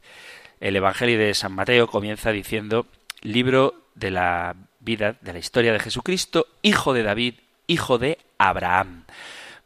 [0.60, 2.88] El Evangelio de San Mateo comienza diciendo
[3.22, 7.36] libro de la vida, de la historia de Jesucristo, hijo de David,
[7.68, 9.06] hijo de Abraham.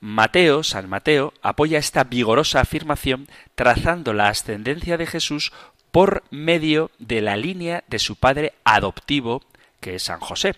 [0.08, 5.52] Mateo, San Mateo, apoya esta vigorosa afirmación trazando la ascendencia de Jesús
[5.92, 9.44] por medio de la línea de su padre adoptivo,
[9.82, 10.56] que es San José.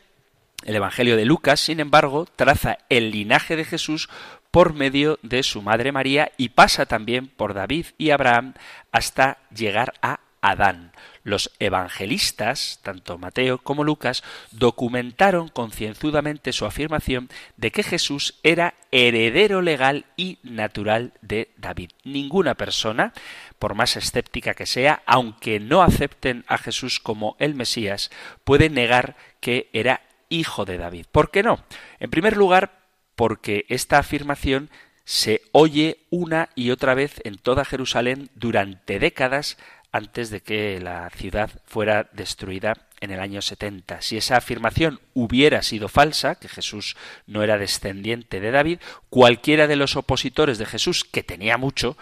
[0.65, 4.07] El Evangelio de Lucas, sin embargo, traza el linaje de Jesús
[4.51, 8.53] por medio de su madre María y pasa también por David y Abraham
[8.91, 10.88] hasta llegar a Adán.
[11.23, 19.61] Los evangelistas, tanto Mateo como Lucas, documentaron concienzudamente su afirmación de que Jesús era heredero
[19.61, 21.91] legal y natural de David.
[22.03, 23.13] Ninguna persona,
[23.59, 28.11] por más escéptica que sea, aunque no acepten a Jesús como el Mesías,
[28.43, 31.05] puede negar que era hijo de David.
[31.11, 31.63] ¿Por qué no?
[31.99, 32.79] En primer lugar,
[33.15, 34.69] porque esta afirmación
[35.03, 39.57] se oye una y otra vez en toda Jerusalén durante décadas
[39.91, 44.01] antes de que la ciudad fuera destruida en el año 70.
[44.01, 48.79] Si esa afirmación hubiera sido falsa, que Jesús no era descendiente de David,
[49.09, 51.97] cualquiera de los opositores de Jesús, que tenía mucho,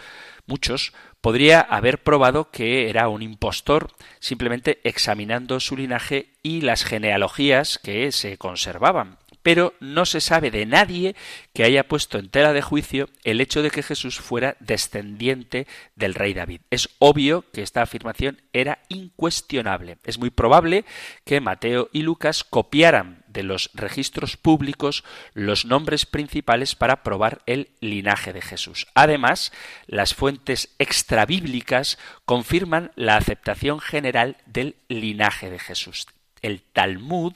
[0.48, 7.80] muchos, podría haber probado que era un impostor simplemente examinando su linaje y las genealogías
[7.80, 9.18] que se conservaban
[9.48, 11.16] pero no se sabe de nadie
[11.54, 16.16] que haya puesto en tela de juicio el hecho de que Jesús fuera descendiente del
[16.16, 16.60] rey David.
[16.70, 20.00] Es obvio que esta afirmación era incuestionable.
[20.04, 20.84] Es muy probable
[21.24, 27.70] que Mateo y Lucas copiaran de los registros públicos los nombres principales para probar el
[27.80, 28.88] linaje de Jesús.
[28.96, 29.54] Además,
[29.86, 36.06] las fuentes extrabíblicas confirman la aceptación general del linaje de Jesús.
[36.42, 37.34] El Talmud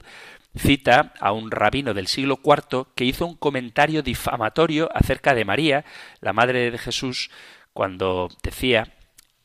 [0.58, 5.86] cita a un rabino del siglo IV que hizo un comentario difamatorio acerca de María,
[6.20, 7.30] la madre de Jesús,
[7.74, 8.94] cuando decía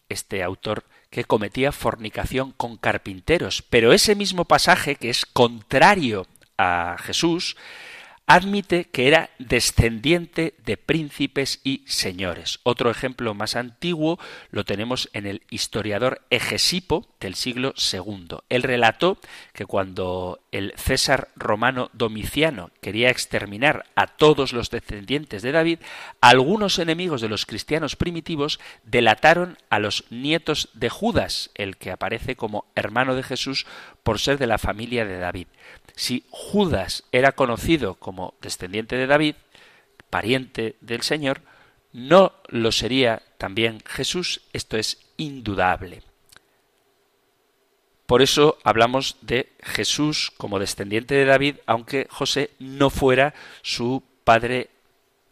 [0.09, 3.63] este autor que cometía fornicación con carpinteros.
[3.63, 6.27] Pero ese mismo pasaje, que es contrario
[6.59, 7.57] a Jesús,
[8.27, 12.59] admite que era descendiente de príncipes y señores.
[12.65, 14.19] Otro ejemplo más antiguo
[14.51, 18.39] lo tenemos en el historiador Egesipo del siglo II.
[18.49, 19.19] Él relató
[19.53, 25.79] que cuando el César romano Domiciano quería exterminar a todos los descendientes de David,
[26.21, 32.35] algunos enemigos de los cristianos primitivos delataron a los nietos de Judas, el que aparece
[32.35, 33.67] como hermano de Jesús
[34.03, 35.47] por ser de la familia de David.
[35.95, 39.35] Si Judas era conocido como descendiente de David,
[40.09, 41.43] pariente del Señor,
[41.93, 46.03] no lo sería también Jesús, esto es indudable.
[48.07, 54.71] Por eso hablamos de Jesús como descendiente de David, aunque José no fuera su padre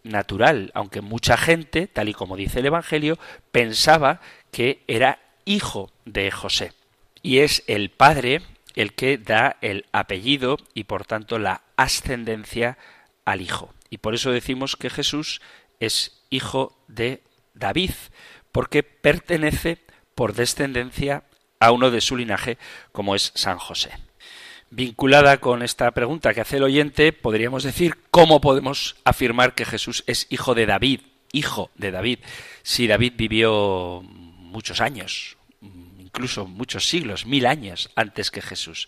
[0.03, 3.19] natural, aunque mucha gente, tal y como dice el Evangelio,
[3.51, 4.21] pensaba
[4.51, 6.73] que era hijo de José.
[7.23, 8.43] Y es el padre
[8.75, 12.79] el que da el apellido y por tanto la ascendencia
[13.25, 13.73] al hijo.
[13.91, 15.41] Y por eso decimos que Jesús
[15.81, 17.23] es hijo de
[17.55, 17.93] David,
[18.53, 19.79] porque pertenece
[20.15, 21.25] por descendencia
[21.61, 22.59] a uno de su linaje
[22.93, 23.91] como es San José.
[24.71, 30.03] Vinculada con esta pregunta que hace el oyente, podríamos decir cómo podemos afirmar que Jesús
[30.07, 31.01] es hijo de David,
[31.33, 32.19] hijo de David,
[32.63, 35.37] si David vivió muchos años,
[36.15, 38.87] incluso muchos siglos, mil años antes que Jesús.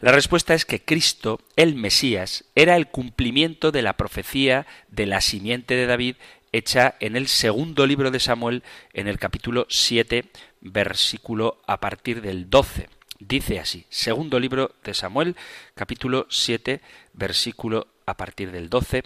[0.00, 5.22] La respuesta es que Cristo, el Mesías, era el cumplimiento de la profecía de la
[5.22, 6.16] simiente de David
[6.52, 8.62] hecha en el segundo libro de Samuel,
[8.92, 10.26] en el capítulo 7,
[10.60, 12.88] versículo a partir del 12.
[13.18, 15.36] Dice así, segundo libro de Samuel,
[15.74, 16.82] capítulo 7,
[17.14, 19.04] versículo a partir del 12.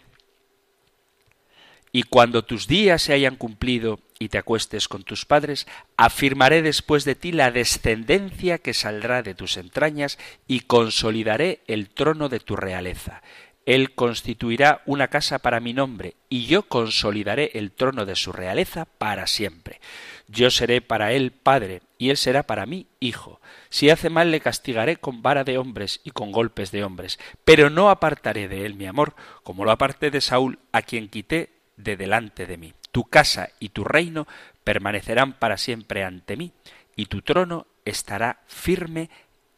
[1.92, 5.66] Y cuando tus días se hayan cumplido y te acuestes con tus padres,
[5.96, 12.28] afirmaré después de ti la descendencia que saldrá de tus entrañas y consolidaré el trono
[12.28, 13.22] de tu realeza.
[13.64, 18.86] Él constituirá una casa para mi nombre, y yo consolidaré el trono de su realeza
[18.86, 19.80] para siempre.
[20.26, 23.40] Yo seré para él padre, y él será para mí hijo.
[23.70, 27.70] Si hace mal le castigaré con vara de hombres y con golpes de hombres, pero
[27.70, 29.14] no apartaré de él mi amor,
[29.44, 32.74] como lo aparté de Saúl, a quien quité de delante de mí.
[32.92, 34.28] Tu casa y tu reino
[34.64, 36.52] permanecerán para siempre ante mí,
[36.94, 39.10] y tu trono estará firme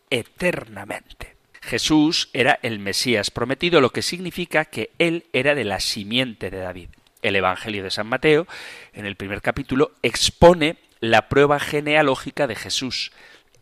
[0.09, 1.37] eternamente.
[1.61, 6.59] Jesús era el Mesías prometido, lo que significa que él era de la simiente de
[6.59, 6.89] David.
[7.22, 8.47] El Evangelio de San Mateo,
[8.93, 13.12] en el primer capítulo, expone la prueba genealógica de Jesús.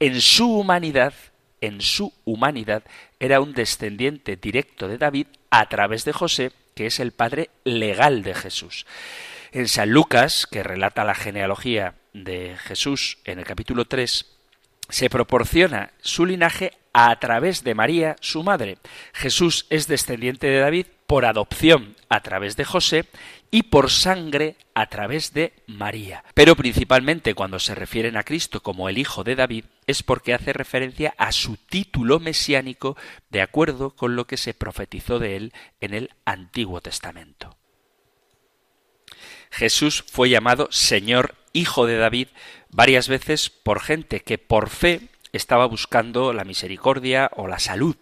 [0.01, 1.15] En su humanidad,
[1.61, 2.83] en su humanidad,
[3.21, 8.23] era un descendiente directo de David a través de José, que es el padre legal
[8.23, 8.85] de Jesús.
[9.55, 14.25] En San Lucas, que relata la genealogía de Jesús en el capítulo 3,
[14.89, 18.79] se proporciona su linaje a través de María, su madre.
[19.13, 23.05] Jesús es descendiente de David por adopción a través de José
[23.51, 26.25] y por sangre a través de María.
[26.33, 30.55] Pero principalmente cuando se refieren a Cristo como el Hijo de David es porque hace
[30.55, 32.97] referencia a su título mesiánico
[33.29, 37.59] de acuerdo con lo que se profetizó de él en el Antiguo Testamento.
[39.53, 42.29] Jesús fue llamado Señor Hijo de David
[42.71, 47.97] varias veces por gente que por fe estaba buscando la misericordia o la salud.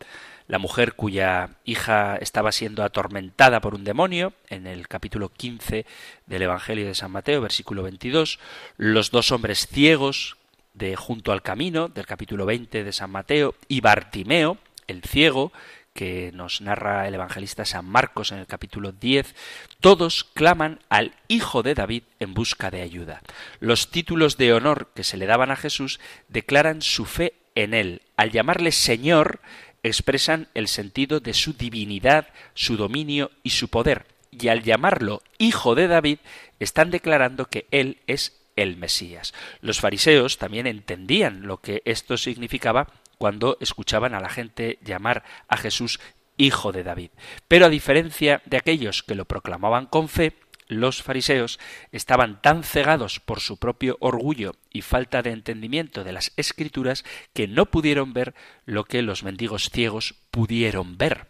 [0.46, 5.86] La mujer cuya hija estaba siendo atormentada por un demonio, en el capítulo 15
[6.26, 8.38] del Evangelio de San Mateo, versículo 22,
[8.76, 10.36] los dos hombres ciegos
[10.74, 15.52] de junto al camino, del capítulo 20 de San Mateo, y Bartimeo, el ciego,
[15.92, 19.34] que nos narra el evangelista San Marcos en el capítulo 10,
[19.80, 23.22] todos claman al Hijo de David en busca de ayuda.
[23.58, 28.02] Los títulos de honor que se le daban a Jesús declaran su fe en él.
[28.16, 29.40] Al llamarle Señor,
[29.82, 34.06] expresan el sentido de su divinidad, su dominio y su poder.
[34.30, 36.18] Y al llamarlo Hijo de David,
[36.60, 39.32] están declarando que él es el Mesías.
[39.60, 42.88] Los fariseos también entendían lo que esto significaba
[43.20, 46.00] cuando escuchaban a la gente llamar a Jesús
[46.38, 47.10] Hijo de David.
[47.48, 50.32] Pero a diferencia de aquellos que lo proclamaban con fe,
[50.68, 51.60] los fariseos
[51.92, 57.04] estaban tan cegados por su propio orgullo y falta de entendimiento de las escrituras
[57.34, 61.26] que no pudieron ver lo que los mendigos ciegos pudieron ver,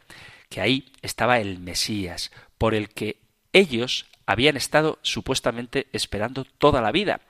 [0.48, 3.18] que ahí estaba el Mesías, por el que
[3.52, 7.22] ellos habían estado supuestamente esperando toda la vida.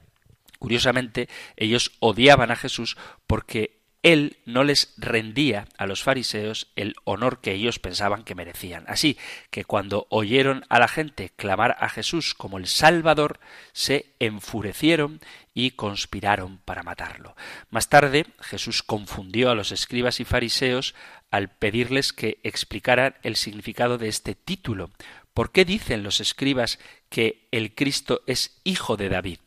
[0.59, 7.41] Curiosamente, ellos odiaban a Jesús porque él no les rendía a los fariseos el honor
[7.41, 8.85] que ellos pensaban que merecían.
[8.89, 9.19] Así
[9.51, 13.41] que cuando oyeron a la gente clamar a Jesús como el Salvador,
[13.73, 15.21] se enfurecieron
[15.53, 17.37] y conspiraron para matarlo.
[17.69, 20.95] Más tarde, Jesús confundió a los escribas y fariseos
[21.31, 24.91] al pedirles que explicaran el significado de este título.
[25.35, 26.79] ¿Por qué dicen los escribas
[27.11, 29.39] que el Cristo es hijo de David?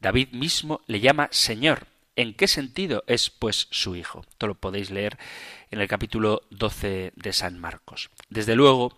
[0.00, 1.86] David mismo le llama Señor
[2.16, 4.24] ¿En qué sentido es, pues, su Hijo?
[4.26, 5.18] Esto lo podéis leer
[5.70, 8.08] en el capítulo 12 de San Marcos.
[8.30, 8.96] Desde luego,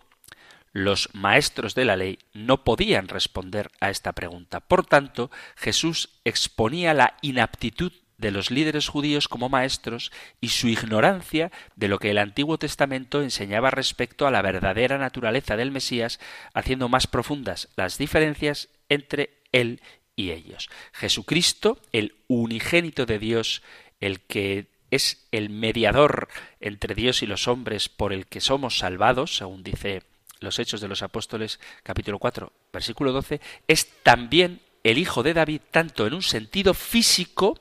[0.72, 4.60] los maestros de la ley no podían responder a esta pregunta.
[4.60, 11.50] Por tanto, Jesús exponía la inaptitud de los líderes judíos como maestros y su ignorancia
[11.74, 16.20] de lo que el Antiguo Testamento enseñaba respecto a la verdadera naturaleza del Mesías,
[16.54, 19.80] haciendo más profundas las diferencias entre él
[20.18, 20.68] y ellos.
[20.92, 23.62] Jesucristo, el unigénito de Dios,
[24.00, 26.28] el que es el mediador
[26.60, 30.02] entre Dios y los hombres por el que somos salvados, según dice
[30.40, 35.60] los Hechos de los Apóstoles capítulo 4 versículo 12, es también el hijo de David
[35.70, 37.60] tanto en un sentido físico,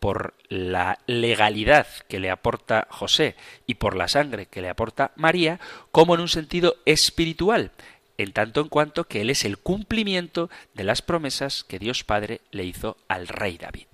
[0.00, 3.34] por la legalidad que le aporta José
[3.66, 5.58] y por la sangre que le aporta María,
[5.90, 7.72] como en un sentido espiritual,
[8.18, 12.40] en tanto en cuanto que él es el cumplimiento de las promesas que Dios Padre
[12.50, 13.86] le hizo al rey David.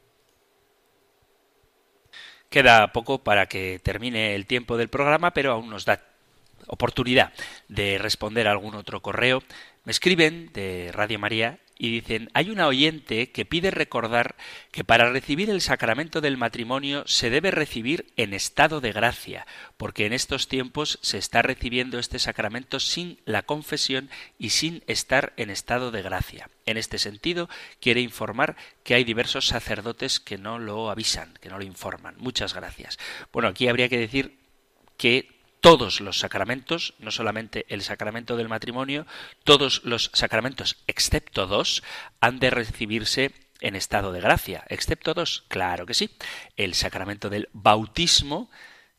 [2.51, 6.03] Queda poco para que termine el tiempo del programa, pero aún nos da
[6.67, 7.33] oportunidad
[7.69, 9.43] de responder a algún otro correo.
[9.85, 14.37] Me escriben de Radio María y dicen, hay una oyente que pide recordar
[14.71, 19.47] que para recibir el sacramento del matrimonio se debe recibir en estado de gracia,
[19.77, 25.33] porque en estos tiempos se está recibiendo este sacramento sin la confesión y sin estar
[25.37, 26.49] en estado de gracia.
[26.67, 27.49] En este sentido,
[27.81, 32.15] quiere informar que hay diversos sacerdotes que no lo avisan, que no lo informan.
[32.19, 32.99] Muchas gracias.
[33.33, 34.39] Bueno, aquí habría que decir
[34.97, 39.07] que todos los sacramentos, no solamente el sacramento del matrimonio,
[39.45, 41.85] todos los sacramentos, excepto dos,
[42.21, 46.11] han de recibirse en estado de gracia, excepto dos, claro que sí.
[46.57, 48.51] El sacramento del bautismo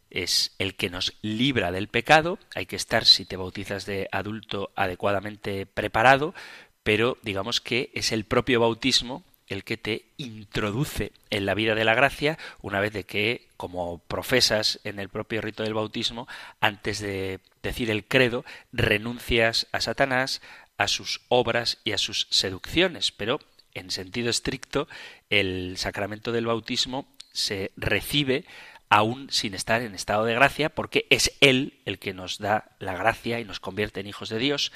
[0.10, 4.72] es el que nos libra del pecado, hay que estar, si te bautizas de adulto,
[4.78, 6.34] adecuadamente preparado,
[6.82, 11.86] pero digamos que es el propio bautismo el que te introduce en la vida de
[11.86, 16.28] la gracia una vez de que, como profesas en el propio rito del bautismo,
[16.60, 20.42] antes de decir el credo, renuncias a Satanás,
[20.78, 23.12] a sus obras y a sus seducciones.
[23.12, 23.40] Pero,
[23.74, 24.88] en sentido estricto,
[25.30, 28.46] el sacramento del bautismo se recibe
[28.90, 32.96] aún sin estar en estado de gracia, porque es Él el que nos da la
[32.96, 34.72] gracia y nos convierte en hijos de Dios.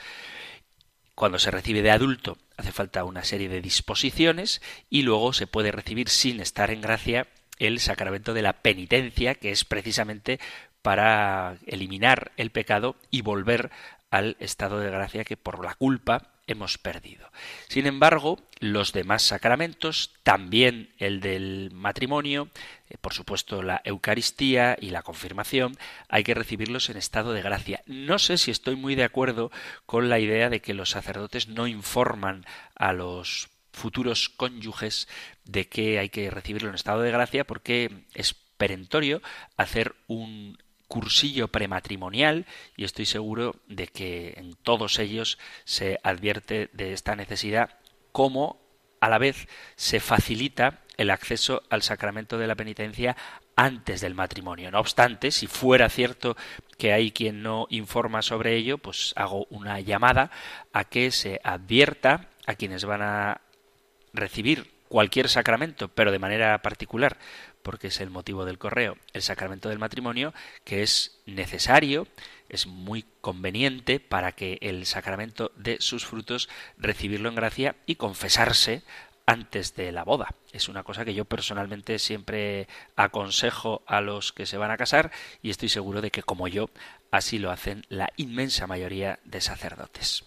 [1.13, 5.71] Cuando se recibe de adulto hace falta una serie de disposiciones y luego se puede
[5.71, 7.27] recibir sin estar en gracia
[7.59, 10.39] el sacramento de la penitencia, que es precisamente
[10.81, 13.71] para eliminar el pecado y volver
[14.09, 17.29] al estado de gracia que por la culpa hemos perdido.
[17.67, 22.49] Sin embargo, los demás sacramentos, también el del matrimonio,
[22.89, 25.77] eh, por supuesto la Eucaristía y la confirmación,
[26.09, 27.83] hay que recibirlos en estado de gracia.
[27.85, 29.51] No sé si estoy muy de acuerdo
[29.85, 32.45] con la idea de que los sacerdotes no informan
[32.75, 35.07] a los futuros cónyuges
[35.45, 39.21] de que hay que recibirlo en estado de gracia porque es perentorio
[39.55, 40.57] hacer un
[40.87, 47.79] cursillo prematrimonial y estoy seguro de que en todos ellos se advierte de esta necesidad
[48.11, 48.59] como
[48.99, 53.15] a la vez se facilita el acceso al sacramento de la penitencia
[53.55, 54.71] antes del matrimonio.
[54.71, 56.35] No obstante, si fuera cierto
[56.77, 60.31] que hay quien no informa sobre ello, pues hago una llamada
[60.73, 63.41] a que se advierta a quienes van a
[64.13, 67.17] recibir cualquier sacramento, pero de manera particular,
[67.67, 72.07] porque es el motivo del correo, el sacramento del matrimonio, que es necesario,
[72.47, 76.47] es muy conveniente para que el sacramento dé sus frutos,
[76.77, 78.83] recibirlo en gracia y confesarse
[79.25, 80.33] antes de la boda.
[80.53, 85.11] Es una cosa que yo personalmente siempre aconsejo a los que se van a casar
[85.41, 86.69] y estoy seguro de que como yo
[87.11, 90.23] así lo hacen la inmensa mayoría de sacerdotes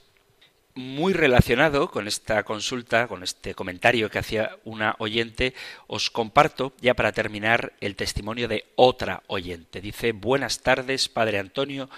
[0.81, 5.55] muy relacionado con esta consulta, con este comentario que hacía una oyente,
[5.87, 9.81] os comparto, ya para terminar, el testimonio de otra oyente.
[9.81, 11.89] Dice, buenas tardes, Padre Antonio,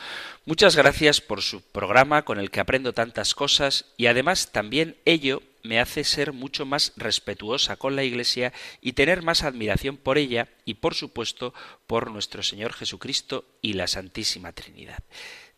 [0.45, 5.43] muchas gracias por su programa con el que aprendo tantas cosas y además también ello
[5.63, 10.49] me hace ser mucho más respetuosa con la Iglesia y tener más admiración por ella
[10.65, 11.55] y, por supuesto,
[11.87, 15.03] por nuestro Señor Jesucristo y la Santísima Trinidad.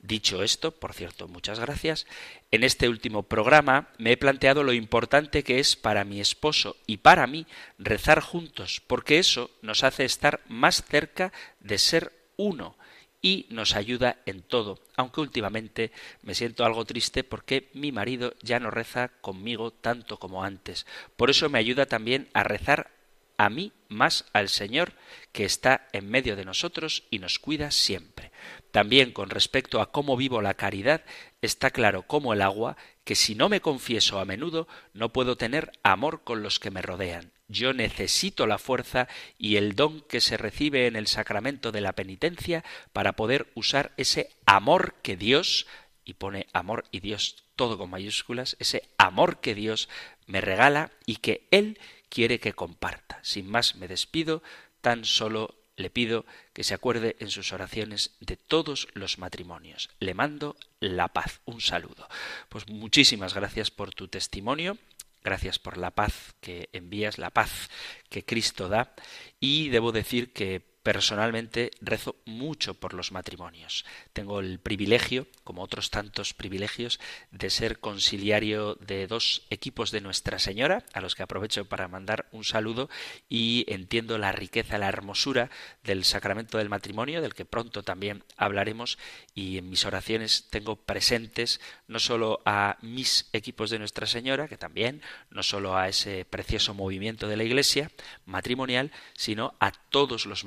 [0.04, 2.06] Dicho esto, por cierto, muchas gracias,
[2.50, 6.98] en este último programa me he planteado lo importante que es para mi esposo y
[6.98, 7.46] para mí
[7.78, 12.76] rezar juntos, porque eso nos hace estar más cerca de ser uno
[13.22, 15.90] y nos ayuda en todo, aunque últimamente
[16.20, 20.84] me siento algo triste porque mi marido ya no reza conmigo tanto como antes.
[21.16, 22.90] Por eso me ayuda también a rezar
[23.38, 24.92] a mí más al Señor
[25.32, 28.33] que está en medio de nosotros y nos cuida siempre.
[28.70, 31.04] También con respecto a cómo vivo la caridad,
[31.42, 35.72] está claro como el agua que si no me confieso a menudo no puedo tener
[35.82, 37.32] amor con los que me rodean.
[37.48, 39.06] Yo necesito la fuerza
[39.38, 43.92] y el don que se recibe en el sacramento de la penitencia para poder usar
[43.96, 45.66] ese amor que Dios,
[46.04, 49.88] y pone amor y Dios todo con mayúsculas, ese amor que Dios
[50.26, 51.78] me regala y que Él
[52.08, 53.18] quiere que comparta.
[53.22, 54.42] Sin más me despido,
[54.80, 59.90] tan solo le pido que se acuerde en sus oraciones de todos los matrimonios.
[59.98, 61.40] Le mando la paz.
[61.44, 62.08] Un saludo.
[62.48, 64.78] Pues muchísimas gracias por tu testimonio.
[65.22, 67.70] Gracias por la paz que envías, la paz
[68.10, 68.94] que Cristo da.
[69.40, 73.86] Y debo decir que personalmente rezo mucho por los matrimonios.
[74.12, 80.38] Tengo el privilegio, como otros tantos privilegios, de ser conciliario de dos equipos de Nuestra
[80.38, 82.90] Señora, a los que aprovecho para mandar un saludo
[83.30, 85.50] y entiendo la riqueza, la hermosura
[85.82, 88.98] del sacramento del matrimonio, del que pronto también hablaremos,
[89.34, 94.58] y en mis oraciones tengo presentes no solo a mis equipos de Nuestra Señora, que
[94.58, 97.90] también, no solo a ese precioso movimiento de la Iglesia
[98.26, 100.44] matrimonial, sino a todos los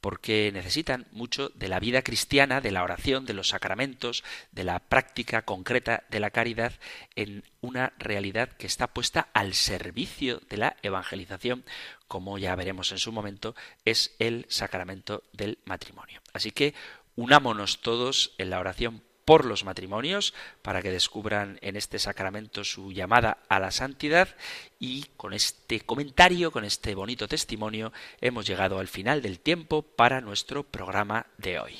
[0.00, 4.78] porque necesitan mucho de la vida cristiana, de la oración, de los sacramentos, de la
[4.78, 6.72] práctica concreta de la caridad
[7.16, 11.64] en una realidad que está puesta al servicio de la evangelización,
[12.08, 13.54] como ya veremos en su momento,
[13.84, 16.20] es el sacramento del matrimonio.
[16.32, 16.74] Así que
[17.16, 22.90] unámonos todos en la oración por los matrimonios, para que descubran en este sacramento su
[22.90, 24.34] llamada a la santidad
[24.80, 30.20] y con este comentario, con este bonito testimonio, hemos llegado al final del tiempo para
[30.20, 31.76] nuestro programa de hoy.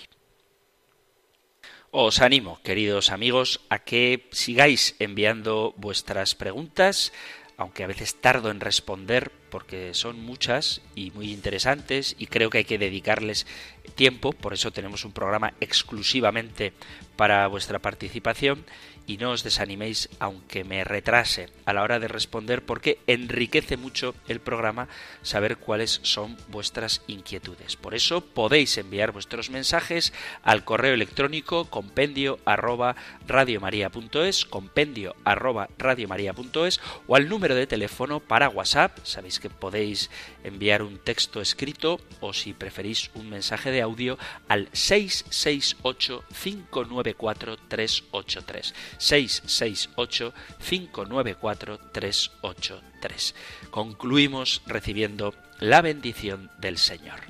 [1.91, 7.13] Os animo, queridos amigos, a que sigáis enviando vuestras preguntas,
[7.61, 12.59] aunque a veces tardo en responder porque son muchas y muy interesantes y creo que
[12.59, 13.47] hay que dedicarles
[13.95, 16.73] tiempo, por eso tenemos un programa exclusivamente
[17.17, 18.65] para vuestra participación
[19.11, 24.15] y no os desaniméis aunque me retrase a la hora de responder porque enriquece mucho
[24.29, 24.87] el programa
[25.23, 27.75] saber cuáles son vuestras inquietudes.
[27.75, 30.13] Por eso podéis enviar vuestros mensajes
[30.45, 32.95] al correo electrónico compendio arroba
[33.27, 38.97] radiomaria.es, compendio arroba radiomaria.es o al número de teléfono para WhatsApp.
[39.03, 40.09] Sabéis que podéis
[40.45, 44.19] enviar un texto escrito o si preferís un mensaje de audio
[44.49, 48.75] al 668 594 383.
[48.99, 53.35] 668 594 383.
[53.71, 57.30] Concluimos recibiendo la bendición del Señor.